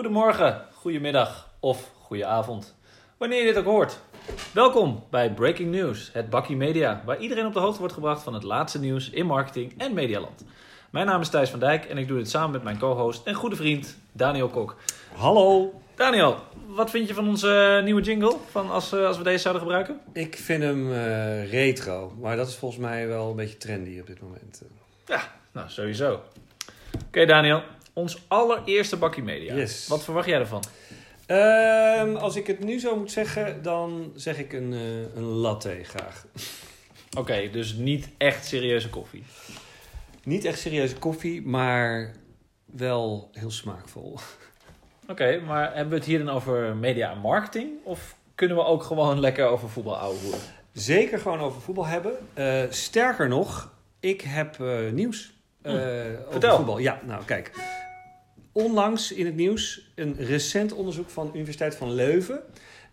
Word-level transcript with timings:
Goedemorgen, 0.00 0.64
goedemiddag 0.72 1.48
of 1.58 1.90
goedenavond. 2.02 2.74
Wanneer 3.16 3.38
je 3.38 3.44
dit 3.44 3.56
ook 3.56 3.64
hoort. 3.64 3.98
Welkom 4.52 5.04
bij 5.10 5.32
Breaking 5.32 5.70
News, 5.70 6.10
het 6.12 6.30
bakkie 6.30 6.56
media, 6.56 7.02
waar 7.04 7.18
iedereen 7.18 7.46
op 7.46 7.52
de 7.52 7.58
hoogte 7.58 7.78
wordt 7.78 7.94
gebracht 7.94 8.22
van 8.22 8.34
het 8.34 8.42
laatste 8.42 8.80
nieuws 8.80 9.10
in 9.10 9.26
marketing 9.26 9.74
en 9.76 9.94
medialand. 9.94 10.44
Mijn 10.90 11.06
naam 11.06 11.20
is 11.20 11.28
Thijs 11.28 11.50
van 11.50 11.58
Dijk 11.58 11.84
en 11.84 11.98
ik 11.98 12.08
doe 12.08 12.18
dit 12.18 12.30
samen 12.30 12.50
met 12.50 12.62
mijn 12.62 12.78
co-host 12.78 13.26
en 13.26 13.34
goede 13.34 13.56
vriend 13.56 13.98
Daniel 14.12 14.48
Kok. 14.48 14.76
Hallo. 15.14 15.80
Daniel, 15.94 16.36
wat 16.66 16.90
vind 16.90 17.08
je 17.08 17.14
van 17.14 17.28
onze 17.28 17.80
nieuwe 17.84 18.02
jingle 18.02 18.36
van 18.50 18.70
als, 18.70 18.92
eh, 18.92 19.06
als 19.06 19.18
we 19.18 19.24
deze 19.24 19.38
zouden 19.38 19.62
gebruiken? 19.62 20.00
Ik 20.12 20.36
vind 20.36 20.62
hem 20.62 20.92
eh, 20.92 21.50
retro, 21.50 22.12
maar 22.20 22.36
dat 22.36 22.48
is 22.48 22.56
volgens 22.56 22.80
mij 22.80 23.08
wel 23.08 23.30
een 23.30 23.36
beetje 23.36 23.56
trendy 23.56 24.00
op 24.00 24.06
dit 24.06 24.20
moment. 24.20 24.62
Ja, 25.06 25.20
nou 25.52 25.68
sowieso. 25.68 26.22
Oké 27.06 27.26
Daniel, 27.26 27.62
ons 27.92 28.22
allereerste 28.28 28.96
bakkie 28.96 29.22
media. 29.22 29.54
Yes. 29.54 29.88
Wat 29.88 30.04
verwacht 30.04 30.26
jij 30.26 30.38
ervan? 30.38 30.62
Ehm, 31.26 32.16
als 32.16 32.36
ik 32.36 32.46
het 32.46 32.64
nu 32.64 32.78
zo 32.78 32.96
moet 32.96 33.10
zeggen, 33.10 33.62
dan 33.62 34.12
zeg 34.14 34.38
ik 34.38 34.52
een, 34.52 34.72
eh, 34.72 35.16
een 35.16 35.22
latte 35.22 35.80
graag. 35.82 36.26
Oké, 37.18 37.50
dus 37.50 37.72
niet 37.74 38.08
echt 38.18 38.46
serieuze 38.46 38.88
koffie. 38.88 39.24
Niet 40.24 40.44
echt 40.44 40.58
serieuze 40.58 40.96
koffie, 40.96 41.46
maar 41.46 42.12
wel 42.64 43.30
heel 43.32 43.50
smaakvol. 43.50 44.18
Oké, 45.08 45.40
maar 45.46 45.64
hebben 45.74 45.88
we 45.88 45.94
het 45.94 46.04
hier 46.04 46.24
dan 46.24 46.34
over 46.34 46.76
media 46.76 47.10
en 47.10 47.18
marketing? 47.18 47.70
Of 47.82 48.16
kunnen 48.34 48.56
we 48.56 48.64
ook 48.64 48.82
gewoon 48.82 49.20
lekker 49.20 49.46
over 49.46 49.68
voetbal 49.68 49.96
ouwehoeren? 49.96 50.40
Zeker 50.72 51.18
gewoon 51.18 51.40
over 51.40 51.60
voetbal 51.60 51.86
hebben. 51.86 52.12
Eh, 52.34 52.62
sterker 52.68 53.28
nog, 53.28 53.72
ik 54.00 54.20
heb 54.20 54.60
eh, 54.60 54.90
nieuws 54.92 55.32
eh, 55.62 55.72
over 55.72 56.26
vertel. 56.30 56.56
voetbal. 56.56 56.78
Ja, 56.78 57.00
nou 57.06 57.24
kijk. 57.24 57.50
Onlangs 58.52 59.12
in 59.12 59.26
het 59.26 59.36
nieuws 59.36 59.90
een 59.94 60.16
recent 60.18 60.72
onderzoek 60.72 61.10
van 61.10 61.26
de 61.26 61.32
Universiteit 61.34 61.74
van 61.74 61.92
Leuven. 61.92 62.40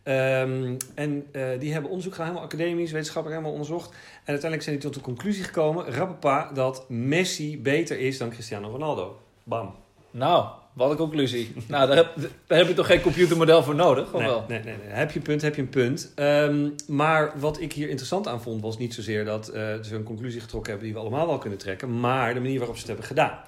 Ehm, 0.03 0.75
en 0.95 1.25
eh, 1.31 1.43
die 1.59 1.71
hebben 1.71 1.89
onderzoek 1.89 2.13
gedaan, 2.13 2.27
helemaal 2.27 2.47
academisch, 2.49 2.91
wetenschappelijk 2.91 3.41
helemaal 3.41 3.59
onderzocht. 3.59 3.89
En 3.89 3.97
uiteindelijk 4.25 4.61
zijn 4.63 4.75
die 4.75 4.85
tot 4.85 4.93
de 4.93 5.01
conclusie 5.01 5.43
gekomen, 5.43 5.85
rappapa, 5.85 6.51
dat 6.53 6.89
Messi 6.89 7.61
beter 7.61 7.99
is 7.99 8.17
dan 8.17 8.29
Cristiano 8.29 8.69
Ronaldo. 8.69 9.19
Bam. 9.43 9.75
Nou, 10.11 10.47
wat 10.73 10.91
een 10.91 10.97
conclusie. 10.97 11.53
nou, 11.67 11.87
daar 11.87 11.95
heb, 11.97 12.15
daar 12.47 12.57
heb 12.57 12.67
je 12.67 12.73
toch 12.73 12.85
geen 12.85 13.01
computermodel 13.01 13.63
voor 13.63 13.75
nodig? 13.75 14.13
Of 14.13 14.19
Nee, 14.19 14.29
wel? 14.29 14.45
nee, 14.47 14.59
nee, 14.63 14.75
nee. 14.77 14.87
Heb 14.87 15.11
je 15.11 15.17
een 15.17 15.25
punt, 15.25 15.41
heb 15.41 15.55
je 15.55 15.61
een 15.61 15.69
punt. 15.69 16.11
Ehm, 16.15 16.69
maar 16.87 17.33
wat 17.39 17.61
ik 17.61 17.73
hier 17.73 17.87
interessant 17.87 18.27
aan 18.27 18.41
vond, 18.41 18.61
was 18.61 18.77
niet 18.77 18.93
zozeer 18.93 19.25
dat 19.25 19.47
eh, 19.47 19.63
ze 19.81 19.95
een 19.95 20.03
conclusie 20.03 20.41
getrokken 20.41 20.69
hebben 20.71 20.87
die 20.89 20.97
we 20.97 21.03
allemaal 21.03 21.27
wel 21.27 21.37
kunnen 21.37 21.59
trekken, 21.59 21.99
maar 21.99 22.33
de 22.33 22.39
manier 22.39 22.57
waarop 22.57 22.75
ze 22.75 22.81
het 22.81 22.89
hebben 22.89 23.07
gedaan. 23.07 23.39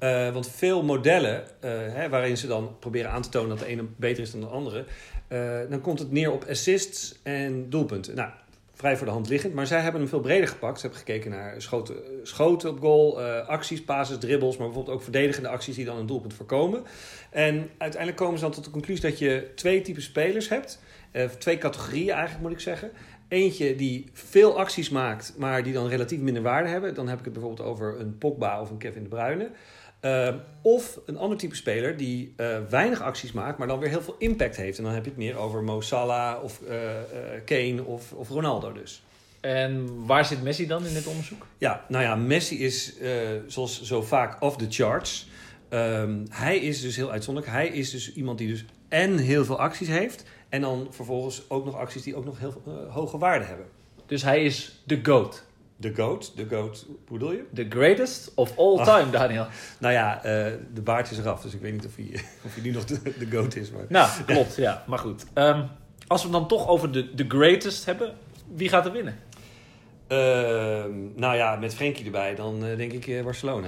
Eh, 0.00 0.32
want 0.32 0.50
veel 0.50 0.82
modellen, 0.82 1.44
eh, 1.60 1.70
hè, 1.70 2.08
waarin 2.08 2.36
ze 2.36 2.46
dan 2.46 2.76
proberen 2.78 3.10
aan 3.10 3.22
te 3.22 3.28
tonen 3.28 3.48
dat 3.48 3.58
de 3.58 3.66
ene 3.66 3.84
beter 3.96 4.22
is 4.22 4.30
dan 4.30 4.40
de 4.40 4.46
andere, 4.46 4.84
eh, 5.28 5.58
dan 5.68 5.80
komt 5.80 5.98
het 5.98 6.12
neer 6.12 6.32
op 6.32 6.44
assists 6.48 7.18
en 7.22 7.70
doelpunten. 7.70 8.14
Nou, 8.14 8.30
vrij 8.74 8.96
voor 8.96 9.06
de 9.06 9.12
hand 9.12 9.28
liggend, 9.28 9.54
maar 9.54 9.66
zij 9.66 9.80
hebben 9.80 10.00
hem 10.00 10.10
veel 10.10 10.20
breder 10.20 10.48
gepakt. 10.48 10.80
Ze 10.80 10.86
hebben 10.86 11.06
gekeken 11.06 11.30
naar 11.30 11.62
schoten, 11.62 11.96
schoten 12.22 12.70
op 12.70 12.80
goal, 12.80 13.20
acties, 13.22 13.84
passes, 13.84 14.18
dribbles, 14.18 14.56
maar 14.56 14.66
bijvoorbeeld 14.66 14.96
ook 14.96 15.02
verdedigende 15.02 15.48
acties 15.48 15.76
die 15.76 15.84
dan 15.84 15.96
een 15.96 16.06
doelpunt 16.06 16.34
voorkomen. 16.34 16.82
En 17.30 17.70
uiteindelijk 17.78 18.20
komen 18.20 18.38
ze 18.38 18.44
dan 18.44 18.52
tot 18.52 18.64
de 18.64 18.70
conclusie 18.70 19.10
dat 19.10 19.18
je 19.18 19.52
twee 19.54 19.80
typen 19.80 20.02
spelers 20.02 20.48
hebt. 20.48 20.80
Twee 21.38 21.58
categorieën 21.58 22.12
eigenlijk 22.12 22.42
moet 22.42 22.52
ik 22.52 22.60
zeggen. 22.60 22.90
Eentje 23.28 23.76
die 23.76 24.10
veel 24.12 24.58
acties 24.58 24.88
maakt, 24.90 25.34
maar 25.38 25.62
die 25.62 25.72
dan 25.72 25.88
relatief 25.88 26.20
minder 26.20 26.42
waarde 26.42 26.68
hebben. 26.68 26.94
Dan 26.94 27.08
heb 27.08 27.18
ik 27.18 27.24
het 27.24 27.32
bijvoorbeeld 27.32 27.68
over 27.68 28.00
een 28.00 28.18
Pogba 28.18 28.60
of 28.60 28.70
een 28.70 28.78
Kevin 28.78 29.02
De 29.02 29.08
Bruyne. 29.08 29.50
Eh, 30.00 30.34
of 30.62 31.00
een 31.06 31.16
ander 31.16 31.38
type 31.38 31.54
speler 31.54 31.96
die 31.96 32.32
eh, 32.36 32.58
weinig 32.68 33.02
acties 33.02 33.32
maakt, 33.32 33.58
maar 33.58 33.68
dan 33.68 33.78
weer 33.78 33.88
heel 33.88 34.02
veel 34.02 34.14
impact 34.18 34.56
heeft. 34.56 34.78
En 34.78 34.84
dan 34.84 34.92
heb 34.92 35.04
je 35.04 35.10
het 35.10 35.18
meer 35.18 35.36
over 35.36 35.62
Mo 35.62 35.80
Salah 35.80 36.42
of 36.42 36.62
eh, 36.62 36.96
eh, 36.96 37.44
Kane 37.44 37.84
of, 37.84 38.12
of 38.12 38.28
Ronaldo 38.28 38.72
dus. 38.72 39.02
En 39.40 39.88
waar 40.06 40.24
zit 40.24 40.42
Messi 40.42 40.66
dan 40.66 40.86
in 40.86 40.94
dit 40.94 41.06
onderzoek? 41.06 41.46
Ja, 41.58 41.84
nou 41.88 42.04
ja, 42.04 42.14
Messi 42.14 42.64
is 42.64 42.94
zoals 43.46 43.82
zo 43.82 44.02
vaak 44.02 44.42
off 44.42 44.56
the 44.56 44.66
charts. 44.68 45.28
Ehm, 45.68 46.24
hij 46.30 46.58
is 46.58 46.80
dus 46.80 46.96
heel 46.96 47.10
uitzonderlijk. 47.10 47.54
Hij 47.54 47.68
is 47.68 47.90
dus 47.90 48.12
iemand 48.12 48.38
die 48.38 48.48
dus 48.48 48.64
en 48.88 49.18
heel 49.18 49.44
veel 49.44 49.58
acties 49.58 49.88
heeft. 49.88 50.24
En 50.48 50.60
dan 50.60 50.86
vervolgens 50.90 51.42
ook 51.48 51.64
nog 51.64 51.76
acties 51.76 52.02
die 52.02 52.16
ook 52.16 52.24
nog 52.24 52.38
heel 52.38 52.62
hoge 52.90 53.18
waarde 53.18 53.44
hebben. 53.44 53.66
Dus 54.06 54.22
hij 54.22 54.44
is 54.44 54.82
de 54.84 55.00
GOAT. 55.02 55.44
De 55.80 55.94
GOAT, 55.94 56.32
de 56.36 56.46
GOAT, 56.50 56.86
hoe 57.06 57.18
bedoel 57.18 57.32
je? 57.32 57.44
The 57.54 57.66
greatest 57.68 58.32
of 58.34 58.58
all 58.58 58.78
Ah. 58.78 58.96
time, 58.98 59.10
Daniel. 59.10 59.46
Nou 59.78 59.92
ja, 59.94 60.16
eh, 60.24 60.52
de 60.74 60.80
baard 60.82 61.10
is 61.10 61.18
eraf, 61.18 61.42
dus 61.42 61.54
ik 61.54 61.60
weet 61.60 61.72
niet 61.72 61.86
of 61.86 61.96
hij, 61.96 62.10
of 62.46 62.54
hij 62.54 62.62
nu 62.62 62.70
nog 62.70 62.84
de, 62.84 63.00
de 63.18 63.26
GOAT 63.30 63.56
is. 63.56 63.70
Maar... 63.70 63.84
Nou, 63.88 64.10
klopt, 64.26 64.56
ja. 64.56 64.84
Maar 64.86 64.98
goed. 64.98 65.24
Ehm, 65.32 65.62
als 66.06 66.20
we 66.22 66.28
het 66.28 66.36
dan 66.38 66.48
toch 66.48 66.68
over 66.68 66.92
de, 66.92 67.14
de 67.14 67.24
greatest 67.28 67.84
hebben, 67.84 68.14
wie 68.54 68.68
gaat 68.68 68.86
er 68.86 68.92
winnen? 68.92 69.18
Ehm, 70.06 70.90
nou 71.16 71.36
ja, 71.36 71.56
met 71.56 71.74
Frenkie 71.74 72.04
erbij, 72.04 72.34
dan 72.34 72.64
eh, 72.64 72.76
denk 72.76 72.92
ik 72.92 73.06
eh, 73.06 73.24
Barcelona. 73.24 73.66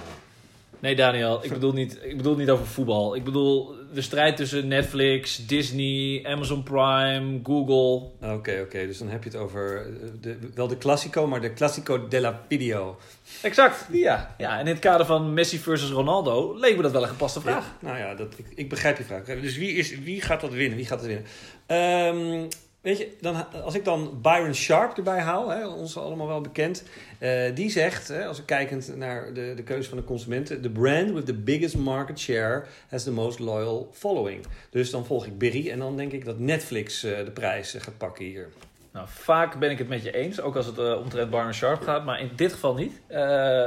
Nee, 0.83 0.95
Daniel, 0.95 1.45
ik 1.45 1.53
bedoel, 1.53 1.73
niet, 1.73 1.99
ik 2.03 2.17
bedoel 2.17 2.37
niet 2.37 2.51
over 2.51 2.67
voetbal. 2.67 3.17
Ik 3.17 3.25
bedoel 3.25 3.75
de 3.93 4.01
strijd 4.01 4.37
tussen 4.37 4.69
Netflix, 4.69 5.47
Disney, 5.47 6.25
Amazon 6.25 6.63
Prime, 6.63 7.41
Google. 7.43 8.11
Oké, 8.35 8.61
oké, 8.65 8.87
dus 8.87 8.99
dan 8.99 9.09
heb 9.09 9.25
je 9.25 9.31
het 9.31 9.39
over 9.39 9.87
eh, 9.87 10.09
de, 10.21 10.39
wel 10.55 10.69
de 10.69 10.79
Classico, 10.79 11.27
maar 11.27 11.41
de 11.41 11.53
Classico 11.53 12.09
della 12.09 12.45
Video. 12.49 12.99
Exact, 13.43 13.87
ja. 13.93 14.35
ja. 14.39 14.59
En 14.59 14.67
in 14.67 14.73
het 14.73 14.79
kader 14.79 15.07
van 15.07 15.35
Messi 15.35 15.59
versus 15.59 15.91
Ronaldo 15.91 16.59
leek 16.59 16.77
me 16.77 16.83
dat 16.83 16.93
wel 16.93 17.03
een 17.03 17.09
gepaste 17.09 17.41
vraag. 17.41 17.65
Ja, 17.65 17.87
nou 17.87 17.99
ja, 17.99 18.15
dat, 18.15 18.39
ik, 18.39 18.47
ik 18.55 18.69
begrijp 18.69 18.99
je 18.99 19.05
vraag. 19.05 19.25
Dus 19.25 19.57
wie, 19.57 19.73
is, 19.73 19.99
wie 19.99 20.21
gaat 20.21 20.41
dat 20.41 20.53
winnen? 20.53 20.77
Wie 20.77 20.87
gaat 20.87 20.99
dat 20.99 21.09
winnen? 21.09 21.27
Ehm, 21.67 22.49
weet 22.83 22.99
je, 22.99 23.17
dan, 23.21 23.63
als 23.63 23.75
ik 23.75 23.85
dan 23.85 24.19
Byron 24.23 24.55
Sharp 24.55 24.97
erbij 24.97 25.21
haal, 25.21 25.49
hè, 25.49 25.67
ons 25.67 25.97
allemaal 25.99 26.27
wel 26.27 26.41
bekend. 26.41 26.85
eh, 27.19 27.55
die 27.55 27.71
zegt, 27.71 28.09
hè, 28.09 28.27
als 28.27 28.39
ik 28.39 28.47
kijkend 28.47 28.97
naar 28.97 29.35
de, 29.35 29.53
de 29.57 29.63
keuze 29.63 29.89
van 29.89 29.99
de 29.99 30.05
consumenten... 30.05 30.61
The 30.61 30.71
brand 30.71 31.11
with 31.11 31.27
the 31.27 31.35
biggest 31.35 31.77
market 31.77 32.19
share 32.19 32.65
has 32.89 33.05
the 33.05 33.13
most 33.13 33.39
loyal 33.39 33.89
following. 33.93 34.45
Dus 34.71 34.91
dan 34.91 35.07
volg 35.07 35.27
ik 35.27 35.39
Berry 35.39 35.71
en 35.71 35.79
dan 35.79 35.97
denk 35.97 36.13
ik 36.13 36.25
dat 36.25 36.39
Netflix 36.39 37.05
eh, 37.05 37.25
de 37.25 37.31
prijs 37.31 37.75
eh, 37.75 37.81
gaat 37.83 37.99
pakken 37.99 38.25
hier. 38.25 38.49
Nou, 38.93 39.07
vaak 39.11 39.59
ben 39.59 39.71
ik 39.71 39.79
het 39.79 39.89
met 39.89 40.03
je 40.03 40.13
eens, 40.13 40.41
ook 40.41 40.57
als 40.57 40.67
het 40.67 40.79
omtrent 40.97 41.31
Byron 41.31 41.55
Sharp 41.55 41.83
gaat, 41.83 42.05
maar 42.05 42.21
in 42.21 42.31
dit 42.37 42.53
geval 42.53 42.75
niet. 42.75 43.01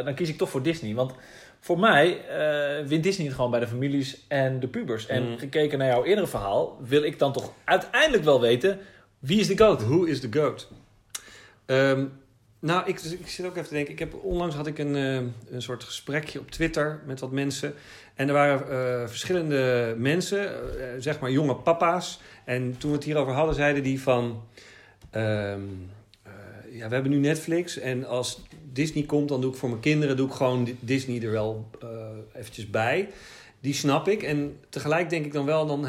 Dan 0.05 0.13
kies 0.13 0.29
ik 0.29 0.37
toch 0.37 0.49
voor 0.49 0.61
Disney. 0.61 0.93
Want 0.93 1.13
voor 1.59 1.79
mij 1.79 2.07
uh, 2.81 2.87
wint 2.87 3.03
Disney 3.03 3.25
het 3.25 3.35
gewoon 3.35 3.51
bij 3.51 3.59
de 3.59 3.67
families 3.67 4.25
en 4.27 4.59
de 4.59 4.67
pubers. 4.67 5.07
En 5.07 5.29
Mm. 5.29 5.37
gekeken 5.37 5.77
naar 5.77 5.87
jouw 5.87 6.03
eerdere 6.03 6.27
verhaal, 6.27 6.77
wil 6.81 7.03
ik 7.03 7.19
dan 7.19 7.33
toch 7.33 7.51
uiteindelijk 7.63 8.23
wel 8.23 8.41
weten 8.41 8.79
wie 9.25 9.39
is 9.39 9.47
de 9.47 9.57
GOAT? 9.57 9.81
Who 9.81 10.03
is 10.03 10.19
the 10.19 10.27
GOAT? 10.31 10.67
Ehm, 11.65 12.05
nou, 12.59 12.87
ik, 12.87 13.01
ik 13.01 13.27
zit 13.27 13.45
ook 13.45 13.55
even 13.55 13.67
te 13.67 13.73
denken. 13.73 13.93
Ik 13.93 13.99
heb, 13.99 14.13
onlangs 14.13 14.55
had 14.55 14.67
ik 14.67 14.77
een, 14.77 14.95
eh, 14.95 15.15
een 15.53 15.61
soort 15.61 15.83
gesprekje 15.83 16.39
op 16.39 16.51
Twitter 16.51 17.01
met 17.05 17.19
wat 17.19 17.31
mensen. 17.31 17.73
En 18.15 18.27
er 18.27 18.33
waren 18.33 18.69
eh, 18.69 19.07
verschillende 19.07 19.95
mensen, 19.97 20.47
eh, 20.47 20.87
zeg 20.99 21.19
maar 21.19 21.31
jonge 21.31 21.55
papa's. 21.55 22.19
En 22.45 22.75
toen 22.77 22.89
we 22.89 22.95
het 22.95 23.05
hierover 23.05 23.33
hadden, 23.33 23.55
zeiden 23.55 23.83
die 23.83 24.01
van... 24.01 24.43
ehm, 25.09 25.59
eh, 26.23 26.31
ja, 26.71 26.87
we 26.87 26.93
hebben 26.93 27.11
nu 27.11 27.17
Netflix. 27.17 27.77
En 27.77 28.05
als 28.05 28.41
Disney 28.71 29.03
komt, 29.03 29.29
dan 29.29 29.41
doe 29.41 29.51
ik 29.51 29.57
voor 29.57 29.69
mijn 29.69 29.81
kinderen 29.81 30.17
doe 30.17 30.27
ik 30.27 30.33
gewoon 30.33 30.69
Disney 30.79 31.23
er 31.23 31.31
wel 31.31 31.69
eventjes 32.33 32.69
bij. 32.69 33.09
Die 33.59 33.73
snap 33.73 34.07
ik. 34.07 34.23
En 34.23 34.59
tegelijk 34.69 35.09
denk 35.09 35.25
ik 35.25 35.33
dan 35.33 35.45
wel, 35.45 35.65
dan 35.65 35.87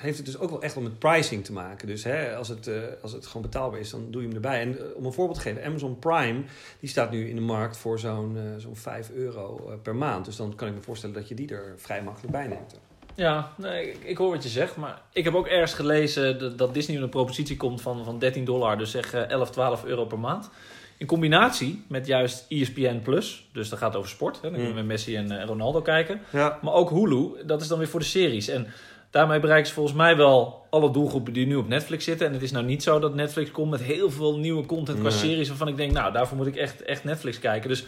heeft 0.00 0.16
het 0.16 0.26
dus 0.26 0.38
ook 0.38 0.50
wel 0.50 0.62
echt 0.62 0.74
wel 0.74 0.82
met 0.82 0.98
pricing 0.98 1.44
te 1.44 1.52
maken. 1.52 1.86
Dus 1.86 2.04
hè, 2.04 2.36
als, 2.36 2.48
het, 2.48 2.66
eh, 2.66 2.74
als 3.02 3.12
het 3.12 3.26
gewoon 3.26 3.42
betaalbaar 3.42 3.80
is, 3.80 3.90
dan 3.90 4.06
doe 4.10 4.20
je 4.20 4.26
hem 4.26 4.36
erbij. 4.36 4.60
En 4.60 4.78
eh, 4.78 4.84
om 4.94 5.04
een 5.04 5.12
voorbeeld 5.12 5.38
te 5.38 5.44
geven, 5.48 5.64
Amazon 5.64 5.98
Prime, 5.98 6.42
die 6.80 6.88
staat 6.88 7.10
nu 7.10 7.28
in 7.28 7.34
de 7.34 7.40
markt 7.40 7.76
voor 7.76 7.98
zo'n 7.98 8.36
eh, 8.36 8.42
zo'n 8.58 8.76
5 8.76 9.10
euro 9.10 9.78
per 9.82 9.94
maand. 9.94 10.24
Dus 10.24 10.36
dan 10.36 10.54
kan 10.54 10.68
ik 10.68 10.74
me 10.74 10.80
voorstellen 10.82 11.14
dat 11.14 11.28
je 11.28 11.34
die 11.34 11.50
er 11.54 11.74
vrij 11.76 12.02
makkelijk 12.02 12.32
bij 12.32 12.46
neemt. 12.46 12.78
Ja, 13.14 13.52
nee, 13.56 13.90
ik, 13.90 14.04
ik 14.04 14.16
hoor 14.16 14.30
wat 14.30 14.42
je 14.42 14.48
zegt, 14.48 14.76
maar 14.76 15.02
ik 15.12 15.24
heb 15.24 15.34
ook 15.34 15.46
ergens 15.46 15.74
gelezen 15.74 16.38
dat, 16.38 16.58
dat 16.58 16.74
Disney 16.74 16.94
met 16.96 17.04
een 17.04 17.10
propositie 17.10 17.56
komt 17.56 17.80
van, 17.82 18.04
van 18.04 18.18
13 18.18 18.44
dollar, 18.44 18.78
dus 18.78 18.90
zeg 18.90 19.12
eh, 19.14 19.28
11, 19.28 19.50
12 19.50 19.84
euro 19.84 20.04
per 20.04 20.18
maand. 20.18 20.50
In 20.98 21.06
combinatie 21.06 21.84
met 21.88 22.06
juist 22.06 22.46
ESPN 22.48 23.00
Plus, 23.02 23.48
dus 23.52 23.68
dat 23.68 23.78
gaat 23.78 23.96
over 23.96 24.10
sport, 24.10 24.34
hè, 24.36 24.42
dan 24.42 24.50
kunnen 24.52 24.68
we 24.68 24.80
Mm. 24.80 24.86
met 24.86 24.86
Messi 24.86 25.16
en 25.16 25.46
Ronaldo 25.46 25.82
kijken. 25.82 26.20
Ja. 26.32 26.58
Maar 26.62 26.72
ook 26.72 26.90
Hulu, 26.90 27.30
dat 27.46 27.60
is 27.60 27.68
dan 27.68 27.78
weer 27.78 27.88
voor 27.88 28.00
de 28.00 28.06
series. 28.06 28.48
En 28.48 28.66
daarmee 29.10 29.40
bereiken 29.40 29.68
ze 29.68 29.74
volgens 29.74 29.96
mij 29.96 30.16
wel 30.16 30.66
alle 30.70 30.90
doelgroepen 30.90 31.32
die 31.32 31.46
nu 31.46 31.56
op 31.56 31.68
Netflix 31.68 32.04
zitten. 32.04 32.26
En 32.26 32.32
het 32.32 32.42
is 32.42 32.50
nou 32.50 32.64
niet 32.64 32.82
zo 32.82 32.98
dat 32.98 33.14
Netflix 33.14 33.50
komt 33.50 33.70
met 33.70 33.82
heel 33.82 34.10
veel 34.10 34.38
nieuwe 34.38 34.66
content 34.66 34.98
qua 34.98 35.08
Nee. 35.08 35.18
series... 35.18 35.48
waarvan 35.48 35.68
ik 35.68 35.76
denk, 35.76 35.92
nou, 35.92 36.12
daarvoor 36.12 36.36
moet 36.36 36.46
ik 36.46 36.56
echt, 36.56 36.82
echt 36.82 37.04
Netflix 37.04 37.38
kijken. 37.38 37.68
Dus 37.68 37.84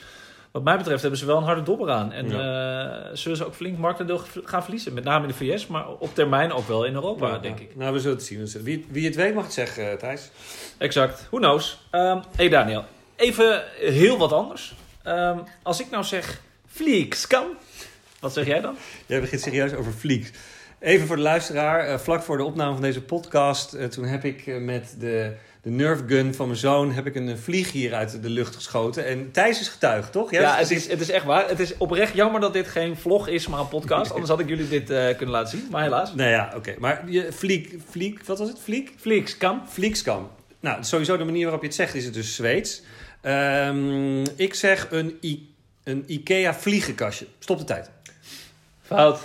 wat 0.50 0.64
mij 0.64 0.76
betreft 0.76 1.00
hebben 1.00 1.19
ze 1.19 1.26
wel 1.26 1.36
een 1.36 1.42
harde 1.42 1.62
dobber 1.62 1.90
aan. 1.90 2.12
En 2.12 2.24
eh, 2.24 3.10
zullen 3.12 3.36
ze 3.36 3.46
ook 3.46 3.54
flink 3.54 3.78
marktendeel 3.78 4.20
gaan 4.44 4.62
verliezen. 4.62 4.94
Met 4.94 5.04
name 5.04 5.22
in 5.26 5.28
de 5.28 5.34
VS, 5.34 5.66
maar 5.66 5.88
op 5.88 6.14
termijn 6.14 6.52
ook 6.52 6.69
wel 6.69 6.84
in 6.84 6.94
Europa, 6.94 7.28
Ja, 7.28 7.38
denk 7.38 7.60
ik. 7.60 7.76
Nou, 7.76 7.92
we 7.92 8.00
zullen 8.00 8.16
het 8.16 8.26
zien. 8.26 8.62
Wie, 8.64 8.86
wie 8.88 9.06
het 9.06 9.14
weet 9.14 9.34
mag 9.34 9.44
het 9.44 9.52
zeggen, 9.52 9.90
eh, 9.90 9.96
Thijs. 9.96 10.30
Exact. 10.78 11.26
Who 11.30 11.38
knows? 11.38 11.80
Hé 11.90 12.20
hey 12.36 12.48
Daniel, 12.48 12.84
even 13.16 13.64
heel 13.78 14.19
wat 14.19 14.32
anders. 14.32 14.74
Ehm, 15.02 15.38
als 15.62 15.80
ik 15.80 15.90
nou 15.90 16.04
zeg 16.04 16.40
Vliegskam. 16.66 17.44
Wat 18.20 18.32
zeg 18.32 18.46
jij 18.46 18.60
dan? 18.60 18.76
Jij 19.06 19.20
begint 19.20 19.40
serieus 19.40 19.74
over 19.74 19.92
Fleeks. 19.92 20.30
Even 20.82 21.06
voor 21.06 21.17
de 21.17 21.23
luisteraar, 21.23 21.87
eh, 21.88 21.99
vlak 21.99 22.23
voor 22.23 22.37
de 22.37 22.44
opname 22.44 22.73
van 22.73 22.82
deze 22.82 23.02
podcast, 23.02 23.73
eh, 23.73 23.87
toen 23.87 24.05
heb 24.05 24.25
ik 24.25 24.46
eh, 24.46 24.56
met 24.58 24.94
de, 24.99 25.32
de 25.62 25.70
Nerf 25.70 26.00
gun 26.06 26.34
van 26.34 26.46
mijn 26.46 26.58
zoon 26.58 26.93
heb 26.93 27.06
ik 27.06 27.14
een 27.14 27.38
vlieg 27.38 27.73
hier 27.73 27.94
uit 27.94 28.23
de 28.23 28.29
lucht 28.29 28.55
geschoten. 28.55 29.06
En 29.06 29.31
Thijs 29.31 29.61
is 29.61 29.69
getuige, 29.69 30.11
toch? 30.11 30.31
Jij 30.31 30.40
Ja, 30.40 30.50
was- 30.58 30.69
het 30.69 30.70
is, 30.79 30.88
het 30.88 31.00
is 31.00 31.11
echt 31.11 31.25
waar. 31.25 31.49
Het 31.49 31.61
is 31.61 31.76
oprecht 31.76 32.14
jammer 32.14 32.40
dat 32.40 32.52
dit 32.52 32.69
geen 32.69 32.96
vlog 32.96 33.29
is, 33.29 33.46
maar 33.46 33.61
een 33.61 33.69
podcast. 33.69 34.11
Anders 34.11 34.31
had 34.31 34.40
ik 34.40 34.49
jullie 34.49 34.69
dit 34.69 34.87
kunnen 35.17 35.29
laten 35.34 35.58
zien. 35.58 35.69
Maar 35.70 35.82
helaas. 35.82 36.14
Nou 36.14 36.31
ja, 36.31 36.52
oké. 36.56 36.75
Maar 36.79 37.02
je 37.11 37.32
Fleek, 37.32 37.76
Fleek, 37.90 38.25
wat 38.25 38.38
was 38.38 38.49
het? 38.49 38.58
Fleek? 38.61 38.93
Vliegskam. 38.96 39.62
Fleekskam. 39.69 40.31
Nou, 40.61 40.84
sowieso 40.84 41.17
de 41.17 41.25
manier 41.25 41.43
waarop 41.43 41.61
je 41.61 41.67
het 41.67 41.76
zegt 41.76 41.94
is 41.94 42.05
het 42.05 42.14
dus 42.14 42.34
Zweeds. 42.34 42.82
Ehm, 43.20 44.20
ik 44.37 44.55
zeg 44.55 44.87
een, 44.90 45.19
I- 45.23 45.49
een 45.84 46.05
Ikea 46.06 46.55
vliegenkastje. 46.55 47.26
Stop 47.38 47.58
de 47.58 47.64
tijd. 47.64 47.90
Fout. 48.82 49.19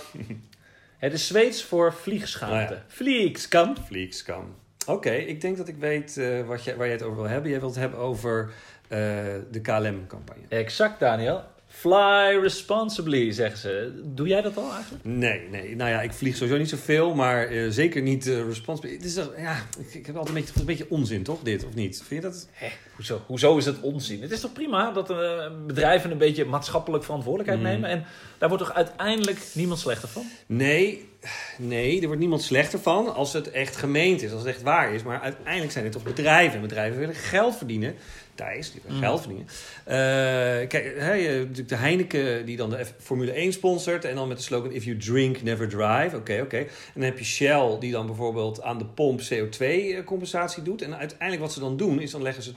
Het 0.98 1.12
is 1.12 1.26
Zweeds 1.26 1.62
voor 1.64 1.94
vliegschaamte. 1.94 2.72
Oh 2.74 2.78
ja. 2.78 2.84
Vliegskam. 2.86 3.74
Vliegskam. 3.86 4.54
Oké, 4.86 5.10
ik 5.10 5.40
denk 5.40 5.56
dat 5.56 5.68
ik 5.68 5.76
weet 5.76 6.16
eh, 6.16 6.46
wat 6.46 6.64
je, 6.64 6.76
waar 6.76 6.86
jij 6.86 6.94
het 6.96 7.04
over 7.04 7.16
wil 7.16 7.28
hebben. 7.28 7.50
Jij 7.50 7.60
wilt 7.60 7.74
het 7.74 7.80
hebben 7.82 8.00
over 8.00 8.50
eh, 8.88 8.98
de 9.50 9.60
KLM-campagne. 9.62 10.42
Exact, 10.48 11.00
Daniel. 11.00 11.44
Fly 11.66 12.38
responsibly, 12.40 13.32
zeggen 13.32 13.58
ze. 13.58 14.02
Doe 14.04 14.28
jij 14.28 14.40
dat 14.40 14.56
al 14.56 14.72
eigenlijk? 14.72 15.04
Nee, 15.04 15.48
nee. 15.50 15.76
Nou 15.76 15.90
ja, 15.90 16.02
ik 16.02 16.12
vlieg 16.12 16.36
sowieso 16.36 16.58
niet 16.58 16.68
zoveel, 16.68 17.14
maar 17.14 17.46
eh, 17.46 17.68
zeker 17.68 18.02
niet 18.02 18.26
responsible. 18.26 18.92
Het 18.92 19.04
is 19.04 19.14
ja, 19.36 19.62
ik, 19.78 19.94
ik 19.94 20.06
heb 20.06 20.16
altijd 20.16 20.36
een 20.36 20.42
beetje, 20.42 20.60
een 20.60 20.66
beetje 20.66 20.90
onzin, 20.90 21.22
toch? 21.22 21.42
Dit, 21.42 21.64
of 21.64 21.74
niet? 21.74 22.02
Vind 22.06 22.22
je 22.22 22.28
dat? 22.28 22.48
Hoezo? 22.98 23.22
Hoezo 23.26 23.56
is 23.56 23.64
het 23.66 23.80
onzin? 23.80 24.22
Het 24.22 24.30
is 24.30 24.40
toch 24.40 24.52
prima 24.52 24.90
dat 24.92 25.10
eh, 25.10 25.16
bedrijven 25.66 26.10
een 26.10 26.18
beetje 26.18 26.44
maatschappelijk 26.44 27.04
verantwoordelijkheid 27.04 27.62
Mm. 27.64 27.66
nemen? 27.72 27.90
En 27.90 28.04
daar 28.38 28.48
wordt 28.48 28.64
toch 28.64 28.74
uiteindelijk 28.74 29.38
niemand 29.52 29.80
slechter 29.80 30.08
van? 30.08 30.24
Nee, 30.46 31.08
nee, 31.58 32.00
er 32.00 32.06
wordt 32.06 32.20
niemand 32.20 32.42
slechter 32.42 32.78
van 32.78 33.14
als 33.14 33.32
het 33.32 33.50
echt 33.50 33.76
gemeend 33.76 34.22
is, 34.22 34.30
als 34.30 34.40
het 34.40 34.48
echt 34.50 34.62
waar 34.62 34.94
is. 34.94 35.02
Maar 35.02 35.20
uiteindelijk 35.20 35.72
zijn 35.72 35.84
het 35.84 35.92
toch 35.92 36.02
bedrijven. 36.02 36.54
En 36.54 36.60
bedrijven 36.60 36.98
willen 36.98 37.14
geld 37.14 37.56
verdienen. 37.56 37.94
Thijs, 38.34 38.72
die 38.72 38.80
willen 38.82 38.96
Mm. 38.98 39.02
geld 39.02 39.20
verdienen. 39.20 39.46
Eh, 39.84 40.68
kijk, 40.68 40.94
de 41.68 41.74
Heineken 41.74 42.46
die 42.46 42.56
dan 42.56 42.70
de 42.70 42.84
F- 42.84 42.94
Formule 42.98 43.32
1 43.38 43.52
sponsort. 43.52 44.04
En 44.04 44.14
dan 44.14 44.28
met 44.28 44.36
de 44.36 44.42
slogan 44.42 44.72
If 44.72 44.84
you 44.84 44.96
drink, 44.96 45.42
never 45.42 45.68
drive. 45.68 46.16
Oké, 46.16 46.40
oké. 46.42 46.56
En 46.56 46.66
dan 46.94 47.02
heb 47.02 47.18
je 47.18 47.24
Shell 47.24 47.76
die 47.80 47.92
dan 47.92 48.06
bijvoorbeeld 48.06 48.62
aan 48.62 48.78
de 48.78 48.84
pomp 48.84 49.20
CO2-compensatie 49.20 50.62
doet. 50.62 50.82
En 50.82 50.96
uiteindelijk 50.96 51.40
wat 51.40 51.52
ze 51.52 51.60
dan 51.60 51.76
doen, 51.76 52.00
is 52.00 52.10
dan 52.10 52.22
leggen 52.22 52.42
ze 52.42 52.52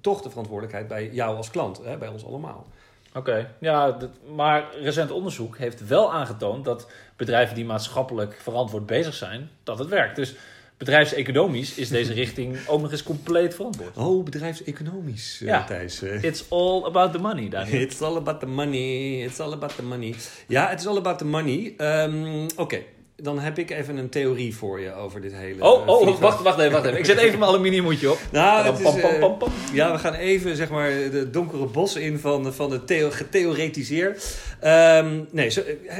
toch 0.00 0.22
de 0.22 0.28
verantwoordelijkheid 0.28 0.88
bij 0.88 1.10
jou 1.12 1.36
als 1.36 1.50
klant. 1.50 1.80
Hè, 1.84 1.96
bij 1.96 2.08
ons 2.08 2.24
allemaal. 2.26 2.66
Oké, 3.14 3.54
ja, 3.60 3.90
dat- 3.90 4.10
maar 4.34 4.64
recent 4.82 5.10
onderzoek 5.10 5.58
heeft 5.58 5.86
wel 5.86 6.12
aangetoond 6.12 6.64
dat 6.64 6.90
bedrijven 7.16 7.54
die 7.54 7.64
maatschappelijk 7.64 8.38
verantwoord 8.42 8.86
bezig 8.86 9.14
zijn, 9.14 9.50
dat 9.62 9.78
het 9.78 9.88
werkt. 9.88 10.16
Dus 10.16 10.34
bedrijfseconomisch 10.76 11.74
is 11.78 11.88
deze 11.88 12.12
richting 12.22 12.56
ook 12.66 12.80
nog 12.80 12.90
eens 12.92 13.02
compleet 13.02 13.54
verantwoord. 13.54 13.96
Oh, 13.96 14.24
bedrijfseconomisch, 14.24 15.38
eh, 15.40 15.46
Ja. 15.48 15.64
Thijs. 15.64 16.02
eh. 16.02 16.22
It's 16.22 16.44
all 16.48 16.84
about 16.84 17.12
the 17.12 17.18
money, 17.18 17.48
Daniel. 17.48 17.80
It's 17.80 18.00
all 18.02 18.16
about 18.16 18.40
the 18.40 18.46
money. 18.46 19.22
It's 19.24 19.40
all 19.40 19.52
about 19.52 19.74
the 19.76 19.82
money. 19.82 20.14
Ja, 20.46 20.68
het 20.68 20.80
is 20.80 20.86
all 20.86 20.96
about 20.96 21.18
the 21.18 21.24
money. 21.24 21.74
Ehm, 21.76 22.46
Oké, 22.56 22.82
dan 23.22 23.38
heb 23.38 23.58
ik 23.58 23.70
even 23.70 23.96
een 23.96 24.08
theorie 24.08 24.56
voor 24.56 24.80
je 24.80 24.94
over 24.94 25.20
dit 25.20 25.32
hele. 25.34 25.64
Oh, 25.64 25.82
eh, 25.82 25.88
oh, 25.88 26.02
vliegtuig. 26.02 26.18
wacht, 26.18 26.42
wacht 26.42 26.58
even, 26.58 26.72
wacht 26.72 26.84
even. 26.84 26.98
Ik 26.98 27.04
zet 27.04 27.18
even 27.18 27.38
mijn 27.38 27.50
aluminiumhoedje 27.50 28.10
op. 28.10 28.18
Nou, 28.32 28.66
het 28.66 28.78
is, 28.78 29.02
eh, 29.02 29.24
ja, 29.72 29.92
we 29.92 29.98
gaan 29.98 30.14
even 30.14 30.56
zeg 30.56 30.70
maar 30.70 30.90
de 30.90 31.30
donkere 31.30 31.66
bos 31.66 31.96
in 31.96 32.18
van, 32.18 32.54
van 32.54 32.70
de 32.70 32.84
theo 32.84 33.10
getheoretiseer. 33.10 34.16
Ehm, 34.60 35.20
nee, 35.30 35.50
zo, 35.50 35.60
eh, 35.60 35.96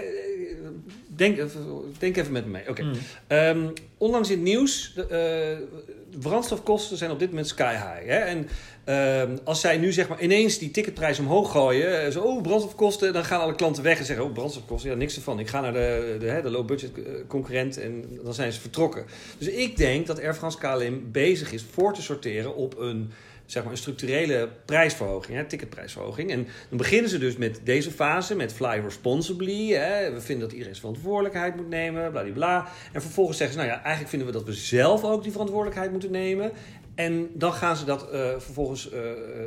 denk, 1.20 1.38
even- 1.38 1.94
denk 1.98 2.16
even 2.16 2.32
met 2.32 2.44
me 2.44 2.50
mee. 2.50 2.68
Oké. 2.68 2.82
Mm. 2.82 2.92
Ehm, 3.26 3.68
onlangs 3.98 4.30
in 4.30 4.34
het 4.34 4.44
nieuws, 4.44 4.92
de, 4.94 5.06
eh, 5.06 5.88
brandstofkosten 6.20 6.96
zijn 6.96 7.10
op 7.10 7.18
dit 7.18 7.28
moment 7.28 7.48
sky 7.48 7.72
high. 7.72 8.06
Hè? 8.06 8.18
En 8.18 8.48
ehm, 8.84 9.36
als 9.44 9.60
zij 9.60 9.76
nu 9.78 9.92
zeg 9.92 10.08
maar 10.08 10.22
ineens 10.22 10.58
die 10.58 10.70
ticketprijs 10.70 11.18
omhoog 11.18 11.50
gooien, 11.50 12.02
eh, 12.04 12.10
zo, 12.10 12.20
oh, 12.20 12.42
brandstofkosten, 12.42 13.12
dan 13.12 13.24
gaan 13.24 13.40
alle 13.40 13.54
klanten 13.54 13.82
weg 13.82 13.98
en 13.98 14.04
zeggen, 14.04 14.24
oh, 14.24 14.32
brandstofkosten, 14.32 14.90
ja, 14.90 14.96
niks 14.96 15.16
ervan. 15.16 15.38
Ik 15.38 15.48
ga 15.48 15.60
naar 15.60 15.72
de, 15.72 16.16
de, 16.20 16.40
de 16.42 16.50
low-budget 16.50 16.90
eh, 16.94 17.02
concurrent 17.26 17.78
en 17.78 18.04
dan 18.24 18.34
zijn 18.34 18.52
ze 18.52 18.60
vertrokken. 18.60 19.04
Dus 19.38 19.48
ik 19.48 19.76
denk 19.76 20.06
dat 20.06 20.20
Air 20.20 20.34
France 20.34 20.58
KLM 20.58 21.08
bezig 21.12 21.52
is 21.52 21.64
voor 21.72 21.94
te 21.94 22.02
sorteren 22.02 22.54
op 22.56 22.78
een 22.78 23.10
zeg 23.50 23.62
maar 23.62 23.72
een 23.72 23.78
structurele 23.78 24.48
prijsverhoging, 24.64 25.36
hè, 25.36 25.44
ticketprijsverhoging. 25.44 26.30
En 26.30 26.46
dan 26.68 26.78
beginnen 26.78 27.10
ze 27.10 27.18
dus 27.18 27.36
met 27.36 27.60
deze 27.64 27.90
fase, 27.90 28.34
met 28.34 28.52
fly 28.52 28.80
responsibly. 28.82 29.72
Hè. 29.72 30.12
We 30.12 30.20
vinden 30.20 30.44
dat 30.44 30.52
iedereen 30.52 30.76
zijn 30.76 30.86
verantwoordelijkheid 30.86 31.56
moet 31.56 31.68
nemen, 31.68 32.10
bladibla. 32.10 32.68
En 32.92 33.02
vervolgens 33.02 33.38
zeggen 33.38 33.56
ze, 33.56 33.62
nou 33.62 33.76
ja, 33.76 33.82
eigenlijk 33.82 34.08
vinden 34.08 34.28
we 34.28 34.34
dat 34.34 34.44
we 34.44 34.52
zelf 34.52 35.04
ook 35.04 35.22
die 35.22 35.32
verantwoordelijkheid 35.32 35.90
moeten 35.90 36.10
nemen. 36.10 36.52
En 36.94 37.30
dan 37.34 37.52
gaan 37.52 37.76
ze 37.76 37.84
dat 37.84 38.10
eh, 38.10 38.28
vervolgens 38.38 38.90
eh, 38.90 39.00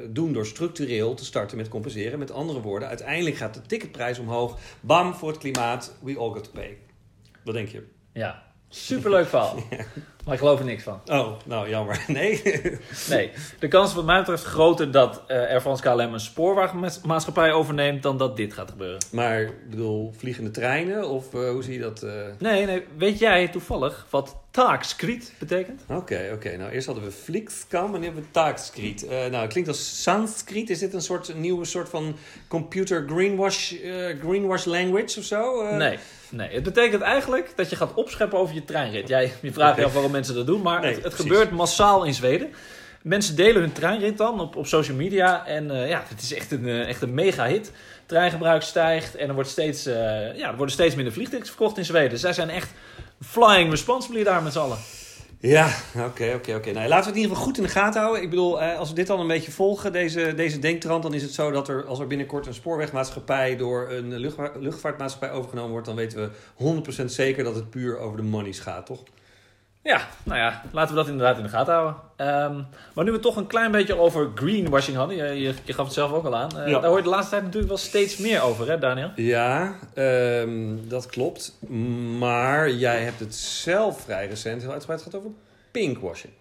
doen 0.09 0.33
door 0.33 0.45
structureel 0.45 1.13
te 1.13 1.25
starten 1.25 1.57
met 1.57 1.67
compenseren. 1.67 2.19
Met 2.19 2.31
andere 2.31 2.61
woorden, 2.61 2.87
uiteindelijk 2.87 3.35
gaat 3.35 3.53
de 3.53 3.61
ticketprijs 3.61 4.19
omhoog. 4.19 4.57
Bam, 4.79 5.13
voor 5.13 5.29
het 5.29 5.37
klimaat, 5.37 5.95
we 6.01 6.17
all 6.17 6.31
got 6.31 6.43
to 6.43 6.51
pay. 6.53 6.77
Wat 7.43 7.53
denk 7.53 7.67
je? 7.67 7.83
Ja, 8.13 8.43
superleuk 8.69 9.27
verhaal. 9.27 9.55
Maar 10.25 10.33
ik 10.33 10.39
geloof 10.39 10.59
er 10.59 10.65
niks 10.65 10.83
van. 10.83 11.01
Oh, 11.05 11.31
nou 11.45 11.69
jammer. 11.69 12.03
Nee. 12.07 12.41
Nee, 13.09 13.31
de 13.59 13.67
kans 13.67 13.89
is 13.89 13.95
wat 13.95 14.05
mij 14.05 14.19
betreft 14.19 14.43
groter 14.43 14.91
dat 14.91 15.21
eh 15.27 15.37
Air 15.37 15.61
France 15.61 15.83
KLM 15.83 16.13
een 16.13 16.19
spoorwagenmaatschappij 16.19 17.51
overneemt 17.51 18.03
dan 18.03 18.17
dat 18.17 18.37
dit 18.37 18.53
gaat 18.53 18.69
gebeuren. 18.69 18.99
maar 19.11 19.41
ik 19.41 19.69
bedoel, 19.69 20.13
vliegende 20.17 20.51
treinen 20.51 21.09
of 21.09 21.33
eh, 21.33 21.49
hoe 21.49 21.63
zie 21.63 21.73
je 21.73 21.79
dat? 21.79 22.03
eh? 22.03 22.11
Nee, 22.39 22.65
nee, 22.65 22.83
weet 22.97 23.19
jij 23.19 23.47
toevallig 23.47 24.05
wat 24.09 24.35
taakskriet 24.51 25.33
betekent? 25.39 25.81
Oké, 25.87 26.29
oké. 26.33 26.57
Nou, 26.57 26.71
eerst 26.71 26.85
hadden 26.85 27.03
we 27.03 27.11
Flixcam 27.11 27.93
en 27.93 27.99
nu 27.99 28.05
hebben 28.05 28.23
we 28.23 28.31
Taakskriet. 28.31 29.05
Nou, 29.09 29.35
het 29.35 29.51
klinkt 29.51 29.69
als 29.69 30.01
Sanskriet. 30.03 30.69
Is 30.69 30.79
dit 30.79 30.93
een 30.93 31.01
soort 31.01 31.27
een 31.27 31.41
nieuwe 31.41 31.65
soort 31.65 31.89
van 31.89 32.15
computer 32.47 33.03
greenwash, 33.07 33.73
greenwash 34.21 34.65
language 34.65 35.19
of 35.19 35.25
zo? 35.25 35.73
Nee, 35.77 35.97
nee, 36.29 36.49
het 36.53 36.63
betekent 36.63 37.01
eigenlijk 37.01 37.53
dat 37.55 37.69
je 37.69 37.75
gaat 37.75 37.93
opscheppen 37.93 38.39
over 38.39 38.55
je 38.55 38.65
treinrit. 38.65 39.07
Jij, 39.07 39.31
je 39.41 39.53
vraagt 39.53 39.77
je 39.77 39.85
af 39.85 39.93
waarom 39.93 40.12
mensen 40.13 40.35
dat 40.35 40.45
doen, 40.45 40.61
maar 40.61 40.81
Nee, 40.81 40.97
het, 41.01 41.13
gebeurt 41.13 41.51
massaal 41.51 42.03
in 42.03 42.13
Zweden. 42.13 42.49
Mensen 43.01 43.35
delen 43.35 43.61
hun 43.61 43.71
treinrit 43.71 44.17
dan 44.17 44.39
op, 44.39 44.55
op 44.55 44.67
social 44.67 44.97
media 44.97 45.45
en 45.45 45.71
eh, 45.71 45.89
ja, 45.89 46.03
het 46.07 46.21
is 46.21 46.33
echt 46.33 46.51
een, 46.51 46.67
eh, 46.67 46.87
echt 46.87 47.01
een 47.01 47.13
mega 47.13 47.45
hit. 47.47 47.71
Treingebruik 48.05 48.61
stijgt 48.61 49.15
en 49.15 49.27
er, 49.27 49.33
wordt 49.33 49.49
steeds, 49.49 49.85
eh, 49.85 49.93
ja, 50.37 50.49
er 50.49 50.55
worden 50.55 50.73
steeds 50.73 50.95
minder 50.95 51.13
vliegtickets 51.13 51.49
verkocht 51.49 51.77
in 51.77 51.85
Zweden. 51.85 52.19
Zij 52.19 52.33
zijn 52.33 52.49
echt 52.49 52.69
flying 53.21 53.69
responsibly 53.69 54.23
daar 54.23 54.43
met 54.43 54.53
z'n 54.53 54.59
allen. 54.59 54.77
Ja, 55.39 55.69
oké, 55.97 56.33
oké, 56.35 56.55
oké. 56.55 56.71
Nou, 56.71 56.87
laten 56.87 56.89
we 56.89 56.95
het 56.95 57.07
in 57.07 57.15
ieder 57.15 57.29
geval 57.29 57.43
goed 57.43 57.57
in 57.57 57.63
de 57.63 57.69
gaten 57.69 58.01
houden. 58.01 58.23
Ik 58.23 58.29
bedoel, 58.29 58.61
eh, 58.61 58.77
als 58.79 58.89
we 58.89 58.95
dit 58.95 59.07
dan 59.07 59.19
een 59.19 59.27
beetje 59.27 59.51
volgen, 59.51 59.91
deze, 59.91 60.33
deze 60.35 60.59
denktrand, 60.59 61.03
dan 61.03 61.13
is 61.13 61.21
het 61.21 61.33
zo 61.33 61.51
dat 61.51 61.67
er, 61.67 61.85
als 61.85 61.99
er 61.99 62.07
binnenkort 62.07 62.45
een 62.47 62.53
spoorwegmaatschappij 62.53 63.57
door 63.57 63.91
een 63.91 64.17
luchtva- 64.17 64.51
luchtvaartmaatschappij 64.59 65.31
overgenomen 65.31 65.71
wordt, 65.71 65.85
dan 65.85 65.95
weten 65.95 66.19
we 66.19 66.29
100% 66.53 67.11
zeker 67.11 67.43
dat 67.43 67.55
het 67.55 67.69
puur 67.69 67.97
over 67.97 68.17
de 68.17 68.23
monies 68.23 68.59
gaat, 68.59 68.85
toch? 68.85 69.03
Ja, 69.83 70.07
nou 70.23 70.39
ja, 70.39 70.61
laten 70.71 70.95
we 70.95 71.01
dat 71.01 71.09
inderdaad 71.09 71.37
in 71.37 71.43
de 71.43 71.49
gaten 71.49 71.73
houden. 71.73 71.95
Ehm, 72.15 72.61
maar 72.93 73.05
nu 73.05 73.11
we 73.11 73.19
toch 73.19 73.35
een 73.35 73.47
klein 73.47 73.71
beetje 73.71 73.97
over 73.97 74.29
greenwashing 74.35 74.97
hadden, 74.97 75.15
je, 75.17 75.23
je, 75.41 75.53
je 75.63 75.73
gaf 75.73 75.85
het 75.85 75.93
zelf 75.93 76.11
ook 76.11 76.25
al 76.25 76.35
aan. 76.35 76.59
eh, 76.59 76.67
Ja. 76.67 76.79
Daar 76.79 76.89
hoor 76.89 76.97
je 76.97 77.03
de 77.03 77.09
laatste 77.09 77.29
tijd 77.29 77.41
natuurlijk 77.41 77.69
wel 77.69 77.77
steeds 77.81 78.17
meer 78.17 78.41
over, 78.41 78.67
hè 78.69 78.77
Daniel? 78.79 79.11
Ja, 79.15 79.75
ehm, 79.93 80.75
dat 80.87 81.05
klopt. 81.05 81.57
Maar 82.17 82.69
jij 82.71 83.01
hebt 83.03 83.19
het 83.19 83.35
zelf 83.35 84.01
vrij 84.01 84.27
recent 84.27 84.61
heel 84.61 84.71
uitgebreid 84.71 85.01
gehad 85.01 85.19
over 85.19 85.31
pinkwashing. 85.71 86.33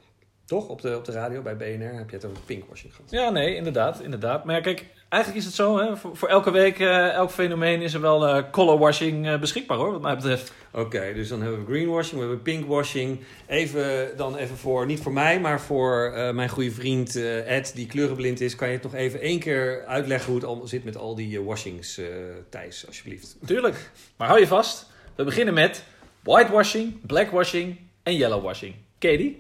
Toch? 0.45 0.69
Op 0.69 0.81
de, 0.83 0.97
op 0.97 1.05
de 1.05 1.13
radio 1.13 1.43
bij 1.43 1.57
BNR 1.57 1.95
heb 1.99 2.11
je 2.11 2.17
het 2.17 2.25
over 2.25 2.43
pinkwashing 2.47 2.95
gehad. 2.95 3.11
Ja, 3.11 3.31
nee, 3.31 3.55
inderdaad, 3.57 4.01
inderdaad. 4.01 4.45
Maar 4.45 4.55
ja, 4.55 4.61
kijk, 4.61 4.87
eigenlijk 5.13 5.43
is 5.43 5.45
het 5.45 5.55
zo, 5.55 5.79
hè, 5.79 5.97
voor, 5.97 6.17
voor 6.17 6.29
elke 6.29 6.51
week, 6.51 6.79
eh, 6.79 7.13
elk 7.13 7.31
fenomeen 7.31 7.83
is 7.83 7.95
er 7.95 8.01
wel 8.01 8.27
eh 8.27 8.43
colorwashing 8.51 9.27
eh, 9.27 9.39
beschikbaar 9.39 9.77
hoor, 9.77 9.93
wat 9.93 10.01
mij 10.03 10.15
betreft. 10.15 10.53
Oké, 10.73 11.13
dus 11.15 11.29
dan 11.29 11.43
hebben 11.43 11.65
we 11.65 11.73
greenwashing, 11.73 12.15
we 12.15 12.21
hebben 12.21 12.43
pinkwashing. 12.43 13.21
Even 13.47 14.17
dan 14.17 14.37
even 14.37 14.57
voor, 14.57 14.87
niet 14.87 15.01
voor 15.01 15.13
mij, 15.13 15.41
maar 15.41 15.61
voor 15.61 16.13
mijn 16.35 16.49
goede 16.49 16.71
vriend 16.71 17.17
Ed, 17.47 17.73
die 17.75 17.87
kleurenblind 17.87 18.41
is. 18.41 18.55
Kan 18.55 18.69
je 18.69 18.75
het 18.75 18.83
nog 18.83 18.95
even 18.95 19.21
één 19.21 19.39
keer 19.39 19.85
uitleggen 19.87 20.27
hoe 20.27 20.37
het 20.37 20.49
allemaal 20.49 20.67
zit 20.67 20.85
met 20.85 20.97
al 20.97 21.15
die 21.15 21.41
washings, 21.41 22.01
Thijs, 22.49 22.87
alsjeblieft. 22.87 23.37
Tuurlijk. 23.47 23.91
Maar 24.17 24.29
hou 24.29 24.41
je 24.41 24.47
vast, 24.47 24.91
we 25.15 25.25
beginnen 25.25 25.55
met 25.55 25.85
whitewashing, 26.23 27.07
blackwashing 27.07 27.77
en 28.03 28.17
yellowwashing. 28.17 28.75
Je 28.99 29.37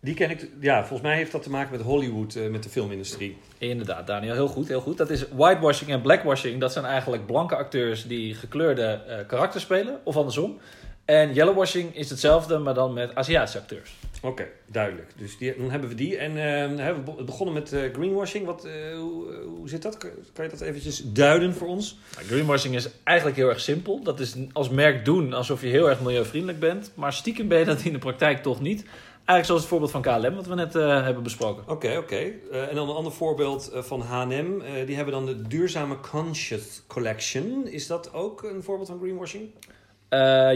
die? 0.00 0.14
Ken 0.14 0.30
ik, 0.30 0.48
ja, 0.60 0.78
volgens 0.78 1.00
mij 1.08 1.16
heeft 1.16 1.32
dat 1.32 1.42
te 1.42 1.50
maken 1.50 1.72
met 1.72 1.80
Hollywood, 1.80 2.34
eh, 2.34 2.48
met 2.48 2.62
de 2.62 2.68
filmindustrie. 2.68 3.36
Inderdaad, 3.58 4.06
Daniel, 4.06 4.34
heel 4.34 4.48
goed, 4.48 4.68
heel 4.68 4.80
goed. 4.80 4.96
Dat 4.98 5.10
is 5.10 5.24
whitewashing 5.28 5.90
en 5.90 6.00
blackwashing. 6.02 6.60
Dat 6.60 6.72
zijn 6.72 6.84
eigenlijk 6.84 7.26
blanke 7.26 7.56
acteurs 7.56 8.06
die 8.06 8.34
gekleurde 8.34 8.82
eh 8.82 9.26
karakters 9.26 9.62
spelen, 9.62 10.00
of 10.04 10.16
andersom. 10.16 10.58
En 11.04 11.32
yellowwashing 11.34 11.96
is 11.96 12.10
hetzelfde, 12.10 12.58
maar 12.58 12.74
dan 12.74 12.92
met 12.92 13.14
Aziatische 13.14 13.58
acteurs. 13.58 13.94
Oké, 14.22 14.46
duidelijk. 14.66 15.10
Dus 15.16 15.38
die, 15.38 15.54
dan 15.58 15.70
hebben 15.70 15.88
we 15.88 15.94
die. 15.94 16.16
En 16.16 16.30
eh, 16.30 16.76
we 16.76 16.82
hebben 16.82 17.04
be- 17.04 17.24
begonnen 17.24 17.54
met 17.54 17.72
eh, 17.72 17.80
greenwashing. 17.92 18.46
Wat, 18.46 18.64
eh, 18.64 18.72
hoe, 18.98 19.34
hoe 19.56 19.68
zit 19.68 19.82
dat? 19.82 19.96
Kan, 19.96 20.10
kan 20.32 20.44
je 20.44 20.50
dat 20.50 20.60
eventjes 20.60 21.02
duiden 21.12 21.54
voor 21.54 21.68
ons? 21.68 21.98
Nou, 22.14 22.26
Greenwashing 22.26 22.74
is 22.74 22.88
eigenlijk 23.04 23.36
heel 23.38 23.48
erg 23.48 23.60
simpel. 23.60 24.02
Dat 24.02 24.20
is 24.20 24.34
als 24.52 24.68
merk 24.68 25.04
doen 25.04 25.32
alsof 25.32 25.60
je 25.62 25.68
heel 25.68 25.88
erg 25.88 26.00
milieuvriendelijk 26.00 26.60
bent. 26.60 26.90
Maar 26.94 27.12
stiekem 27.12 27.48
ben 27.48 27.58
je 27.58 27.64
dat 27.64 27.80
in 27.82 27.92
de 27.92 27.98
praktijk 27.98 28.42
toch 28.42 28.60
niet. 28.60 28.84
Eigenlijk 29.28 29.60
zoals 29.60 29.60
het 29.60 29.70
voorbeeld 29.70 29.90
van 29.90 30.02
KLM, 30.02 30.34
wat 30.34 30.46
we 30.46 30.54
net 30.54 30.74
eh, 30.74 31.02
hebben 31.04 31.22
besproken. 31.22 31.62
Oké, 31.66 31.96
oké. 31.96 32.16
Eh, 32.16 32.68
en 32.68 32.74
dan 32.74 32.88
een 32.88 32.94
ander 32.94 33.12
voorbeeld 33.12 33.70
eh, 33.70 33.82
van 33.82 34.00
H&M. 34.00 34.62
Die 34.86 34.96
hebben 34.96 35.14
dan 35.14 35.26
de 35.26 35.42
duurzame 35.42 36.00
Conscious 36.00 36.82
Collection. 36.86 37.66
Is 37.66 37.86
dat 37.86 38.12
ook 38.12 38.42
een 38.42 38.62
voorbeeld 38.62 38.88
van 38.88 38.98
greenwashing? 38.98 39.50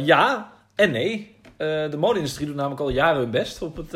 Ja 0.06 0.52
en 0.74 0.90
nee. 0.90 1.36
De 1.56 1.96
mode-industrie 1.98 2.46
doet 2.46 2.56
namelijk 2.56 2.80
al 2.80 2.88
jaren 2.88 3.20
hun 3.20 3.30
best 3.30 3.62
op 3.62 3.76
het, 3.76 3.92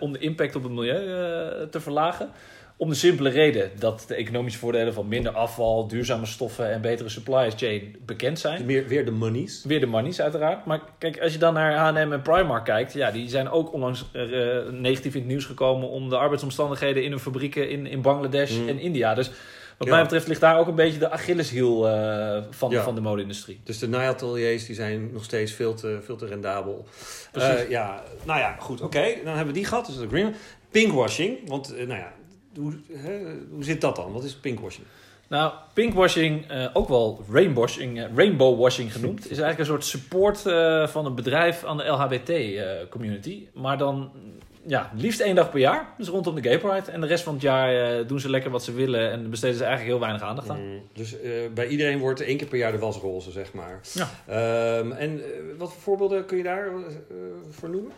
om 0.00 0.12
de 0.12 0.18
impact 0.18 0.56
op 0.56 0.62
het 0.62 0.72
milieu 0.72 1.68
te 1.68 1.80
verlagen. 1.80 2.30
Om 2.76 2.88
de 2.88 2.94
simpele 2.94 3.28
reden 3.28 3.70
dat 3.78 4.04
de 4.08 4.14
economische 4.14 4.58
voordelen 4.58 4.94
van 4.94 5.08
minder 5.08 5.32
afval, 5.32 5.86
duurzame 5.88 6.26
stoffen 6.26 6.70
en 6.70 6.80
betere 6.80 7.08
supply 7.08 7.50
chain 7.56 7.96
bekend 8.06 8.38
zijn. 8.38 8.66
Weer, 8.66 8.86
weer 8.88 9.04
de 9.04 9.10
monies. 9.10 9.64
Weer 9.66 9.80
de 9.80 9.86
monies 9.86 10.20
uiteraard. 10.20 10.64
Maar 10.66 10.80
kijk, 10.98 11.20
als 11.20 11.32
je 11.32 11.38
dan 11.38 11.54
naar 11.54 11.74
H&M 11.74 12.12
en 12.12 12.22
Primark 12.22 12.64
kijkt... 12.64 12.92
Ja, 12.92 13.10
die 13.10 13.28
zijn 13.28 13.50
ook 13.50 13.72
onlangs 13.72 14.04
eh, 14.12 14.22
negatief 14.70 15.14
in 15.14 15.20
het 15.20 15.28
nieuws 15.28 15.44
gekomen... 15.44 15.88
om 15.88 16.08
de 16.08 16.16
arbeidsomstandigheden 16.16 17.04
in 17.04 17.10
hun 17.10 17.20
fabrieken 17.20 17.68
in, 17.70 17.86
in 17.86 18.02
Bangladesh 18.02 18.58
Mm. 18.58 18.68
en 18.68 18.78
India. 18.78 19.14
Dus 19.14 19.30
wat 19.78 19.88
Ja. 19.88 19.94
mij 19.94 20.02
betreft 20.02 20.26
ligt 20.28 20.40
daar 20.40 20.58
ook 20.58 20.66
een 20.66 20.74
beetje 20.74 20.98
de 20.98 21.10
Achilleshiel 21.10 21.88
eh, 21.88 22.42
van, 22.50 22.70
Ja. 22.70 22.82
van 22.82 22.94
de 22.94 23.00
mode-industrie. 23.00 23.60
Dus 23.64 23.78
de 23.78 23.88
naaiateliers 23.88 24.66
die 24.66 24.74
zijn 24.74 25.12
nog 25.12 25.24
steeds 25.24 25.52
veel 25.52 25.74
te, 25.74 25.98
veel 26.04 26.16
te 26.16 26.26
rendabel. 26.26 26.86
Eh, 27.32 27.70
ja, 27.70 28.02
nou 28.24 28.40
ja, 28.40 28.56
goed. 28.58 28.80
Oké, 28.80 29.04
dan 29.24 29.34
hebben 29.34 29.46
we 29.54 29.58
die 29.60 29.64
gehad. 29.68 29.86
Dus 29.86 29.98
de 29.98 30.08
green. 30.08 30.34
Pinkwashing. 30.70 31.48
Want, 31.48 31.74
nou 31.76 31.98
ja, 32.00 32.12
hoe, 32.56 32.72
hè, 32.92 33.20
hoe 33.50 33.64
zit 33.64 33.80
dat 33.80 33.96
dan? 33.96 34.12
Wat 34.12 34.24
is 34.24 34.34
pinkwashing? 34.34 34.86
Nou, 35.28 35.52
pinkwashing, 35.72 36.50
eh, 36.50 36.66
ook 36.72 36.88
wel 36.88 37.24
rainwashing, 37.30 37.98
eh, 37.98 38.04
rainbowwashing 38.14 38.92
genoemd... 38.92 39.20
is 39.20 39.38
eigenlijk 39.38 39.58
een 39.58 39.66
soort 39.66 39.84
support 39.84 40.46
eh, 40.46 40.86
van 40.86 41.06
een 41.06 41.14
bedrijf 41.14 41.64
aan 41.64 41.76
de 41.76 41.84
LHBT-community. 41.84 43.46
maar 43.54 43.78
dan 43.78 44.10
ja, 44.66 44.90
liefst 44.96 45.20
één 45.20 45.34
dag 45.34 45.50
per 45.50 45.60
jaar. 45.60 45.94
Dus 45.98 46.08
rondom 46.08 46.34
de 46.34 46.42
Gay 46.42 46.58
Pride. 46.58 46.90
En 46.90 47.00
de 47.00 47.06
rest 47.06 47.24
van 47.24 47.32
het 47.32 47.42
jaar 47.42 48.06
doen 48.06 48.20
ze 48.20 48.30
lekker 48.30 48.50
wat 48.50 48.64
ze 48.64 48.72
willen... 48.72 49.10
en 49.10 49.30
besteden 49.30 49.56
ze 49.56 49.64
eigenlijk 49.64 49.92
heel 49.92 50.06
weinig 50.06 50.22
aandacht 50.22 50.50
aan. 50.50 50.68
Mm, 50.68 50.80
dus 50.92 51.16
bij 51.54 51.66
iedereen 51.66 51.98
wordt 51.98 52.20
één 52.20 52.36
keer 52.36 52.46
per 52.46 52.58
jaar 52.58 52.72
de 52.72 52.78
was 52.78 52.96
roze, 52.96 53.30
zeg 53.30 53.52
maar. 53.52 53.80
Ja. 53.92 54.08
Ehm, 54.26 54.92
en 54.92 55.22
wat 55.58 55.72
voor 55.72 55.80
voorbeelden 55.80 56.26
kun 56.26 56.36
je 56.36 56.42
daar 56.42 56.66
eh, 56.66 56.72
voor 57.50 57.70
noemen? 57.70 57.92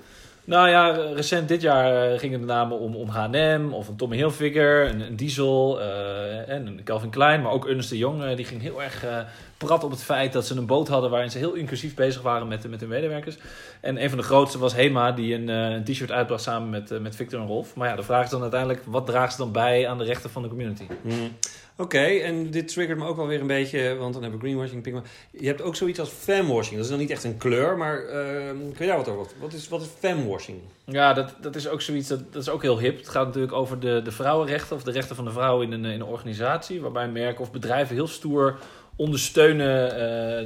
Nou 0.46 0.68
ja, 0.68 0.90
recent 0.90 1.48
dit 1.48 1.62
jaar 1.62 2.12
eh, 2.12 2.18
ging 2.18 2.32
het 2.32 2.40
met 2.40 2.50
name 2.50 2.74
om, 2.74 2.94
om 2.94 3.08
H&M 3.08 3.68
of 3.72 3.88
een 3.88 3.96
Tommy 3.96 4.16
Hilfiger, 4.16 4.88
een, 4.88 5.16
Diesel 5.16 5.80
eh, 5.80 6.48
en 6.48 6.66
een 6.66 6.80
Calvin 6.84 7.10
Klein. 7.10 7.42
Maar 7.42 7.52
ook 7.52 7.66
Ernst 7.66 7.90
de 7.90 7.98
Jong, 7.98 8.22
eh, 8.22 8.36
die 8.36 8.44
ging 8.44 8.62
heel 8.62 8.82
erg 8.82 9.04
eh 9.04 9.18
prat 9.56 9.84
op 9.84 9.90
het 9.90 10.02
feit 10.02 10.32
dat 10.32 10.46
ze 10.46 10.56
een 10.56 10.66
boot 10.66 10.88
hadden 10.88 11.10
waarin 11.10 11.30
ze 11.30 11.38
heel 11.38 11.52
inclusief 11.52 11.94
bezig 11.94 12.22
waren 12.22 12.48
met, 12.48 12.68
met 12.68 12.80
hun 12.80 12.88
medewerkers. 12.88 13.36
En 13.80 14.02
een 14.02 14.08
van 14.08 14.18
de 14.18 14.24
grootste 14.24 14.58
was 14.58 14.74
Hema, 14.74 15.12
die 15.12 15.34
een, 15.34 15.48
een 15.48 15.84
t-shirt 15.84 16.10
uitbracht 16.10 16.42
samen 16.42 16.70
met, 16.70 17.00
met 17.00 17.16
Victor 17.16 17.40
en 17.40 17.46
Rolf. 17.46 17.74
Maar 17.74 17.88
ja, 17.88 17.96
de 17.96 18.02
vraag 18.02 18.24
is 18.24 18.30
dan 18.30 18.42
uiteindelijk, 18.42 18.82
wat 18.86 19.06
draagt 19.06 19.32
ze 19.32 19.38
dan 19.38 19.52
bij 19.52 19.88
aan 19.88 19.98
de 19.98 20.04
rechten 20.04 20.30
van 20.30 20.42
de 20.42 20.48
community? 20.48 20.86
Mm. 21.02 21.36
Oké, 21.78 21.98
en 21.98 22.50
dit 22.50 22.68
triggert 22.68 22.98
me 22.98 23.06
ook 23.06 23.16
wel 23.16 23.26
weer 23.26 23.40
een 23.40 23.46
beetje, 23.46 23.96
want 23.96 24.12
dan 24.12 24.22
hebben 24.22 24.40
we 24.40 24.46
greenwashing, 24.46 24.82
pinkwashing. 24.82 25.14
Je 25.30 25.46
hebt 25.46 25.62
ook 25.62 25.76
zoiets 25.76 25.98
als 25.98 26.08
femwashing. 26.08 26.74
Dat 26.74 26.84
is 26.84 26.90
dan 26.90 26.98
niet 26.98 27.10
echt 27.10 27.24
een 27.24 27.36
kleur, 27.36 27.76
maar 27.76 28.04
ehm, 28.04 28.56
kun 28.56 28.84
je 28.84 28.86
daar 28.86 28.96
wat 28.96 29.08
over? 29.08 29.32
Wat 29.40 29.52
is, 29.52 29.68
wat 29.68 29.80
is 29.80 29.88
femwashing? 29.98 30.58
Ja, 30.84 31.12
dat, 31.12 31.34
dat 31.40 31.56
is 31.56 31.68
ook 31.68 31.80
zoiets, 31.80 32.08
dat, 32.08 32.32
dat 32.32 32.42
is 32.42 32.48
ook 32.48 32.62
heel 32.62 32.78
hip. 32.78 32.98
Het 32.98 33.08
gaat 33.08 33.26
natuurlijk 33.26 33.52
over 33.52 33.80
de, 33.80 34.00
de 34.04 34.12
vrouwenrechten 34.12 34.76
of 34.76 34.82
de 34.82 34.90
rechten 34.90 35.16
van 35.16 35.24
de 35.24 35.30
vrouw 35.30 35.60
in 35.60 35.72
een, 35.72 35.84
in 35.84 36.00
een 36.00 36.04
organisatie. 36.04 36.80
Waarbij 36.80 37.08
merken 37.08 37.40
of 37.40 37.52
bedrijven 37.52 37.94
heel 37.94 38.06
stoer 38.06 38.58
ondersteunen 38.96 39.98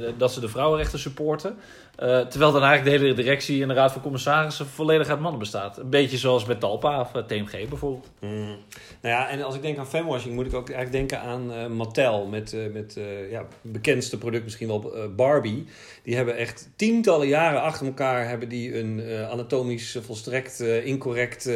eh, 0.03 0.11
dat 0.17 0.31
ze 0.33 0.39
de 0.39 0.49
vrouwenrechten 0.49 0.99
supporten. 0.99 1.57
Eh, 1.95 2.19
terwijl 2.19 2.51
dan 2.51 2.63
eigenlijk 2.63 2.97
de 2.97 3.03
hele 3.03 3.15
directie 3.15 3.61
en 3.61 3.67
de 3.67 3.73
raad 3.73 3.91
van 3.91 4.01
commissarissen 4.01 4.67
volledig 4.67 5.09
uit 5.09 5.19
mannen 5.19 5.39
bestaat. 5.39 5.77
Een 5.77 5.89
beetje 5.89 6.17
zoals 6.17 6.45
met 6.45 6.59
Talpa 6.59 6.99
of 6.99 7.15
eh, 7.15 7.23
TMG 7.23 7.69
bijvoorbeeld. 7.69 8.11
Mm. 8.19 8.57
Nou 9.01 9.15
ja, 9.15 9.29
en 9.29 9.41
als 9.41 9.55
ik 9.55 9.61
denk 9.61 9.77
aan 9.77 9.87
femwashing, 9.87 10.33
moet 10.33 10.45
ik 10.45 10.53
ook 10.53 10.69
eigenlijk 10.69 11.09
denken 11.09 11.27
aan 11.27 11.53
eh, 11.53 11.67
Mattel. 11.67 12.25
Met, 12.25 12.55
met 12.73 12.99
ja, 13.29 13.45
bekendste 13.61 14.17
product 14.17 14.43
misschien 14.43 14.67
wel 14.67 14.93
Barbie. 15.15 15.65
Die 16.03 16.15
hebben 16.15 16.37
echt 16.37 16.69
tientallen 16.75 17.27
jaren 17.27 17.61
achter 17.61 17.85
elkaar 17.85 18.27
hebben 18.27 18.49
die 18.49 18.79
een 18.79 19.01
anatomisch 19.29 19.97
volstrekt 20.01 20.59
incorrect, 20.59 21.49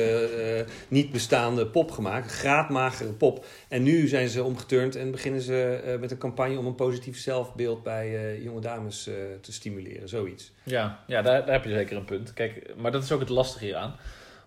niet 0.87 1.11
bestaande 1.11 1.67
pop 1.67 1.91
gemaakt. 1.91 2.31
Graadmagere 2.31 3.11
pop. 3.11 3.45
En 3.67 3.83
nu 3.83 4.07
zijn 4.07 4.29
ze 4.29 4.43
omgeturnd 4.43 4.95
en 4.95 5.11
beginnen 5.11 5.41
ze 5.41 5.97
met 5.99 6.11
een 6.11 6.17
campagne 6.17 6.57
om 6.57 6.65
een 6.65 6.75
positief 6.75 7.19
zelfbeeld 7.19 7.83
bij 7.83 8.39
jonge 8.41 8.61
dames 8.61 9.09
te 9.41 9.53
stimuleren. 9.53 10.09
Ja, 10.63 10.99
ja 11.07 11.21
daar, 11.21 11.45
daar 11.45 11.53
heb 11.53 11.63
je 11.63 11.69
zeker 11.69 11.97
een 11.97 12.05
punt. 12.05 12.33
Kijk, 12.33 12.73
maar 12.77 12.91
dat 12.91 13.03
is 13.03 13.11
ook 13.11 13.19
het 13.19 13.29
lastige 13.29 13.65
hieraan. 13.65 13.95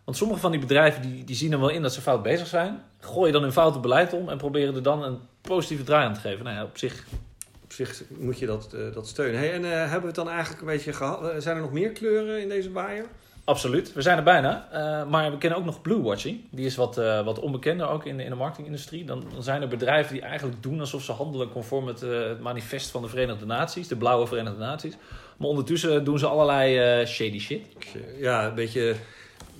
Want 0.05 0.17
sommige 0.17 0.41
van 0.41 0.51
die 0.51 0.61
bedrijven 0.61 1.03
die, 1.03 1.25
die 1.25 1.37
zien 1.37 1.53
er 1.53 1.61
wel 1.61 1.69
in 1.69 1.83
dat 1.83 1.93
ze 1.93 2.01
fout 2.01 2.23
bezig 2.23 2.47
zijn. 2.47 2.83
Gooien 3.01 3.33
dan 3.33 3.43
hun 3.43 3.53
foute 3.53 3.79
beleid 3.79 4.13
om 4.13 4.29
en 4.29 4.39
proberen 4.39 4.75
er 4.75 4.83
dan 4.83 5.03
een 5.03 5.19
positieve 5.41 5.83
draai 5.85 6.07
aan 6.07 6.15
te 6.15 6.21
geven. 6.21 6.45
Nou 6.45 6.57
ja, 6.57 6.65
op 6.65 6.79
zich 6.79 7.07
Op 7.65 7.73
zich 7.73 8.03
moet 8.19 8.39
je 8.39 8.47
dat, 8.47 8.73
eh, 8.73 8.93
dat 8.93 9.09
steunen. 9.09 9.39
Hey, 9.41 9.53
en 9.53 9.65
eh, 9.65 9.71
hebben 9.71 10.01
we 10.01 10.07
het 10.07 10.15
dan 10.15 10.29
eigenlijk 10.29 10.61
een 10.61 10.67
beetje 10.67 10.93
gehad? 10.93 11.31
Eh, 11.31 11.35
zijn 11.39 11.57
er 11.57 11.63
nog 11.63 11.73
meer 11.73 11.91
kleuren 11.91 12.43
in 12.43 12.49
deze 12.49 12.73
waaier? 12.73 13.07
Absoluut, 13.49 13.93
we 13.93 14.03
zijn 14.03 14.17
er 14.19 14.23
bijna. 14.23 14.69
Eh, 14.73 15.09
maar 15.11 15.31
we 15.31 15.39
kennen 15.39 15.59
ook 15.59 15.65
nog 15.65 15.81
blue 15.83 16.03
watching. 16.03 16.41
Die 16.51 16.67
is 16.67 16.77
wat, 16.77 16.99
eh, 16.99 17.25
wat 17.25 17.39
onbekender 17.41 17.89
ook 17.89 18.05
in, 18.07 18.17
de- 18.17 18.23
in 18.25 18.31
de 18.31 18.37
marketingindustrie. 18.37 19.05
Dan, 19.05 19.25
dan 19.33 19.43
zijn 19.43 19.63
er 19.63 19.69
bedrijven 19.69 20.13
die 20.13 20.23
eigenlijk 20.23 20.63
doen 20.63 20.81
alsof 20.81 21.03
ze 21.03 21.13
handelen 21.13 21.49
conform 21.51 21.87
het, 21.87 22.03
eh, 22.03 22.11
het 22.29 22.41
manifest 22.41 22.91
van 22.91 23.03
de 23.03 23.09
Verenigde 23.09 23.47
Naties, 23.47 23.89
de 23.89 23.97
blauwe 23.97 24.27
Verenigde 24.27 24.59
Naties. 24.59 24.95
Maar 25.37 25.49
ondertussen 25.49 26.05
doen 26.05 26.19
ze 26.19 26.27
allerlei 26.27 27.07
shady 27.07 27.39
shit. 27.39 27.61
Ja, 28.19 28.47
een 28.47 28.55
beetje, 28.55 28.89
een 28.91 28.97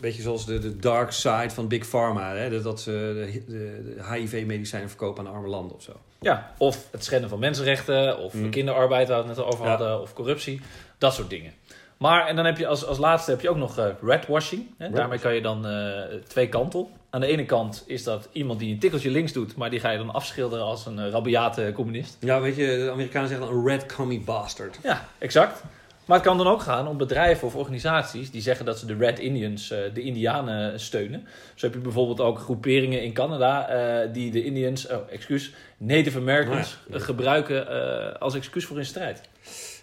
beetje 0.01 0.23
zoals 0.23 0.47
de, 0.47 0.59
de 0.59 0.77
dark 0.77 1.11
side 1.13 1.51
van 1.51 1.69
Big 1.69 1.87
Pharma. 1.87 2.35
Hè? 2.35 2.63
Dat- 2.63 2.81
ze 2.81 2.91
de, 2.91 3.43
de, 3.53 3.95
de 3.97 4.15
HIV-medicijnen 4.15 4.89
verkopen 4.89 5.27
aan 5.27 5.33
arme 5.35 5.49
landen 5.49 5.77
of 5.77 5.83
zo. 5.83 5.93
Ja, 6.21 6.53
of 6.59 6.87
het 6.91 7.05
schenden 7.05 7.31
van 7.31 7.39
mensenrechten, 7.39 8.19
of 8.19 8.35
Mm. 8.35 8.51
kinderarbeid 8.51 9.09
waar 9.09 9.23
we 9.23 9.29
het 9.29 9.37
net 9.37 9.47
over 9.47 9.65
Ja. 9.65 9.71
hadden, 9.71 10.01
of 10.01 10.13
corruptie. 10.13 10.61
Dat 10.99 11.15
soort 11.15 11.31
dingen. 11.31 11.53
Maar, 11.99 12.27
en 12.27 12.37
dan 12.37 12.45
heb 12.45 12.59
je 12.59 12.67
als, 12.67 12.85
als 12.85 12.99
laatste 12.99 13.31
heb 13.31 13.41
je 13.41 13.51
ook 13.51 13.57
nog 13.57 13.79
eh, 13.79 13.87
redwashing. 14.03 14.67
Hè? 14.77 14.91
Daarmee 14.91 15.19
kan 15.19 15.35
je 15.35 15.41
dan 15.41 15.67
eh, 15.67 16.03
twee 16.27 16.49
kanten 16.49 16.79
op. 16.79 16.91
Aan 17.11 17.21
de 17.21 17.27
ene 17.27 17.45
kant 17.45 17.85
is 17.87 18.05
dat 18.05 18.29
iemand 18.33 18.59
die 18.59 18.73
een 18.73 18.79
tikkeltje 18.79 19.11
links 19.11 19.33
doet, 19.33 19.57
maar 19.57 19.71
die 19.71 19.81
ga 19.81 19.91
je 19.91 19.99
dan 19.99 20.13
afschilderen 20.13 20.65
als 20.65 20.87
een 20.87 20.99
eh, 20.99 21.11
rabiate 21.11 21.73
communist. 21.75 22.17
Ja, 22.21 22.41
weet 22.41 22.57
je, 22.57 22.67
de 22.67 22.91
Amerikanen 22.91 23.29
zeggen 23.29 23.47
dan 23.47 23.57
een 23.57 23.67
red 23.67 23.95
commie 23.95 24.21
bastard. 24.21 24.79
Ja, 24.83 25.09
exact. 25.19 25.63
Maar 26.05 26.17
het 26.17 26.27
kan 26.27 26.37
dan 26.39 26.47
ook 26.47 26.63
gaan 26.63 26.89
om 26.89 26.97
bedrijven 26.97 27.47
of 27.47 27.55
organisaties 27.57 28.31
die 28.31 28.41
zeggen 28.41 28.65
dat 28.65 28.79
ze 28.79 28.87
de 28.87 28.97
Red 28.97 29.19
Indians, 29.19 29.69
de 29.69 30.01
Indianen, 30.01 30.81
steunen. 30.81 31.27
Zo 31.55 31.67
heb 31.67 31.75
je 31.75 31.81
bijvoorbeeld 31.81 32.21
ook 32.21 32.39
groeperingen 32.39 33.03
in 33.03 33.13
Canada 33.13 33.67
die 34.07 34.31
de 34.31 34.45
Indians, 34.45 34.89
oh, 34.89 34.97
excuus, 35.11 35.53
Native 35.77 36.19
Americans 36.19 36.79
Oh 36.87 36.93
ja. 36.93 36.99
eh, 36.99 37.05
gebruiken 37.05 38.21
als 38.21 38.35
excuus 38.35 38.65
voor 38.65 38.77
hun 38.77 38.85
strijd. 38.87 39.21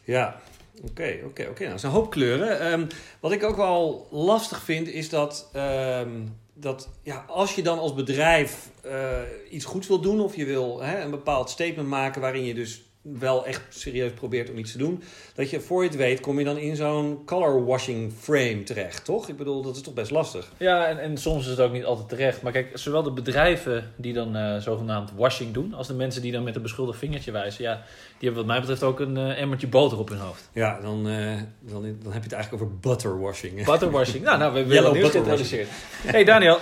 Ja, 0.03 0.35
oké, 0.83 1.19
oké, 1.25 1.47
oké. 1.49 1.59
Nou, 1.59 1.69
dat 1.69 1.77
is 1.77 1.83
een 1.83 1.89
hoop 1.89 2.09
kleuren. 2.09 2.59
Ehm, 2.59 2.85
wat 3.19 3.31
ik 3.31 3.43
ook 3.43 3.55
wel 3.55 4.07
lastig 4.11 4.61
vind, 4.61 4.87
is 4.87 5.09
dat, 5.09 5.49
ehm, 5.53 6.25
dat 6.53 6.89
ja, 7.03 7.25
als 7.27 7.55
je 7.55 7.63
dan 7.63 7.79
als 7.79 7.93
bedrijf 7.93 8.69
eh, 8.81 9.21
iets 9.49 9.65
goeds 9.65 9.87
wil 9.87 9.99
doen... 9.99 10.19
of 10.19 10.35
je 10.35 10.45
wil 10.45 10.81
hè, 10.81 11.01
een 11.01 11.11
bepaald 11.11 11.49
statement 11.49 11.87
maken 11.87 12.21
waarin 12.21 12.43
je 12.43 12.53
dus 12.53 12.84
wel 13.13 13.45
echt 13.45 13.61
serieus 13.69 14.11
probeert 14.11 14.49
om 14.49 14.57
iets 14.57 14.71
te 14.71 14.77
doen... 14.77 15.03
dat 15.35 15.49
je 15.49 15.59
voor 15.59 15.83
je 15.83 15.89
het 15.89 15.97
weet 15.97 16.19
kom 16.19 16.39
je 16.39 16.45
dan 16.45 16.57
in 16.57 16.75
zo'n 16.75 17.21
color 17.25 17.65
washing 17.65 18.13
frame 18.19 18.63
terecht, 18.63 19.05
toch? 19.05 19.29
Ik 19.29 19.37
bedoel, 19.37 19.61
dat 19.61 19.75
is 19.75 19.81
toch 19.81 19.93
best 19.93 20.11
lastig. 20.11 20.51
Ja, 20.57 20.85
en, 20.85 20.99
en 20.99 21.17
soms 21.17 21.43
is 21.43 21.49
het 21.49 21.59
ook 21.59 21.71
niet 21.71 21.85
altijd 21.85 22.09
terecht. 22.09 22.41
Maar 22.41 22.51
kijk, 22.51 22.69
zowel 22.73 23.03
de 23.03 23.11
bedrijven 23.11 23.93
die 23.95 24.13
dan 24.13 24.35
eh, 24.35 24.57
zogenaamd 24.57 25.11
washing 25.15 25.53
doen, 25.53 25.73
als 25.73 25.87
de 25.87 25.93
mensen 25.93 26.21
die 26.21 26.31
dan 26.31 26.43
met 26.43 26.55
een 26.55 26.61
beschuldigd 26.61 26.99
vingertje 26.99 27.31
wijzen, 27.31 27.63
ja, 27.63 27.73
die 28.17 28.29
hebben 28.29 28.37
wat 28.37 28.45
mij 28.45 28.59
betreft 28.59 28.83
ook 28.83 28.99
een 28.99 29.17
eh, 29.17 29.41
emmertje 29.41 29.67
boter 29.67 29.99
op 29.99 30.09
hun 30.09 30.19
hoofd. 30.19 30.49
Ja, 30.53 30.79
dan, 30.81 31.07
eh, 31.09 31.15
dan, 31.59 31.81
dan 31.81 32.11
heb 32.11 32.23
je 32.23 32.29
het 32.29 32.33
eigenlijk 32.33 32.63
over 32.63 32.79
butterwashing. 32.79 33.65
Butterwashing. 33.65 34.23
nou, 34.23 34.37
nou, 34.37 34.51
we 34.51 34.57
hebben 34.57 34.81
weer 34.81 34.91
nieuws 34.93 35.09
geïntroduceerd. 35.09 35.69
hey 36.05 36.23
Daniel, 36.23 36.59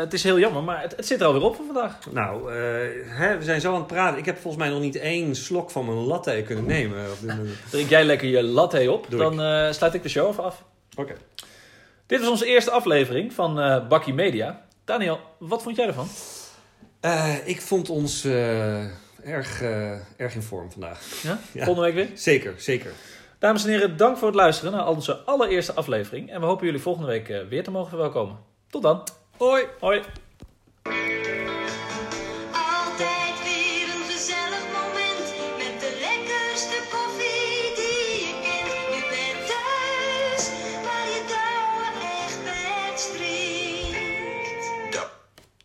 het 0.00 0.12
is 0.12 0.22
heel 0.22 0.38
jammer, 0.38 0.62
maar 0.62 0.82
het, 0.82 0.96
het 0.96 1.06
zit 1.06 1.20
er 1.20 1.26
alweer 1.26 1.42
op 1.42 1.56
voor 1.56 1.64
vandaag. 1.64 1.98
Nou, 2.12 2.52
hè, 3.06 3.38
we 3.38 3.44
zijn 3.44 3.60
zo 3.60 3.72
aan 3.72 3.78
het 3.78 3.86
praten. 3.86 4.18
Ik 4.18 4.24
heb 4.24 4.38
volgens 4.38 4.62
mij 4.62 4.72
nog 4.72 4.82
niet 4.82 4.96
één 4.96 5.36
slok 5.54 5.70
van 5.70 5.84
mijn 5.84 5.98
latte 5.98 6.42
kunnen 6.46 6.66
nemen. 6.66 7.06
Drink 7.70 7.88
jij 7.88 8.04
lekker 8.04 8.28
je 8.28 8.42
latte 8.42 8.92
op, 8.92 9.06
Doe 9.08 9.18
dan 9.18 9.42
eh, 9.42 9.72
sluit 9.72 9.94
ik 9.94 10.02
de 10.02 10.08
show 10.08 10.30
even 10.30 10.44
af. 10.44 10.64
Oké. 10.96 11.14
Dit 12.06 12.20
was 12.20 12.28
onze 12.28 12.46
eerste 12.46 12.70
aflevering 12.70 13.32
van 13.32 13.60
eh 13.60 13.88
Bakkie 13.88 14.14
Media. 14.14 14.66
Daniel, 14.84 15.20
wat 15.38 15.62
vond 15.62 15.76
jij 15.76 15.86
ervan? 15.86 16.08
Eh, 17.00 17.34
ik 17.44 17.60
vond 17.60 17.90
ons 17.90 18.24
erg, 19.24 19.62
erg 20.16 20.34
in 20.34 20.42
vorm 20.42 20.70
vandaag. 20.70 21.22
Ja? 21.22 21.38
Ja. 21.52 21.64
Volgende 21.64 21.92
week 21.92 22.06
weer? 22.06 22.18
Zeker, 22.18 22.54
zeker. 22.56 22.92
Dames 23.38 23.64
en 23.64 23.70
heren, 23.70 23.96
dank 23.96 24.16
voor 24.16 24.26
het 24.26 24.36
luisteren 24.36 24.72
naar 24.72 24.88
onze 24.88 25.16
allereerste 25.16 25.72
aflevering. 25.72 26.30
En 26.30 26.40
we 26.40 26.46
hopen 26.46 26.66
jullie 26.66 26.80
volgende 26.80 27.08
week 27.08 27.44
weer 27.48 27.64
te 27.64 27.70
mogen 27.70 27.88
verwelkomen. 27.88 28.38
Tot 28.70 28.82
dan. 28.82 29.02
Hoi! 29.36 29.64
Hoi. 29.80 30.02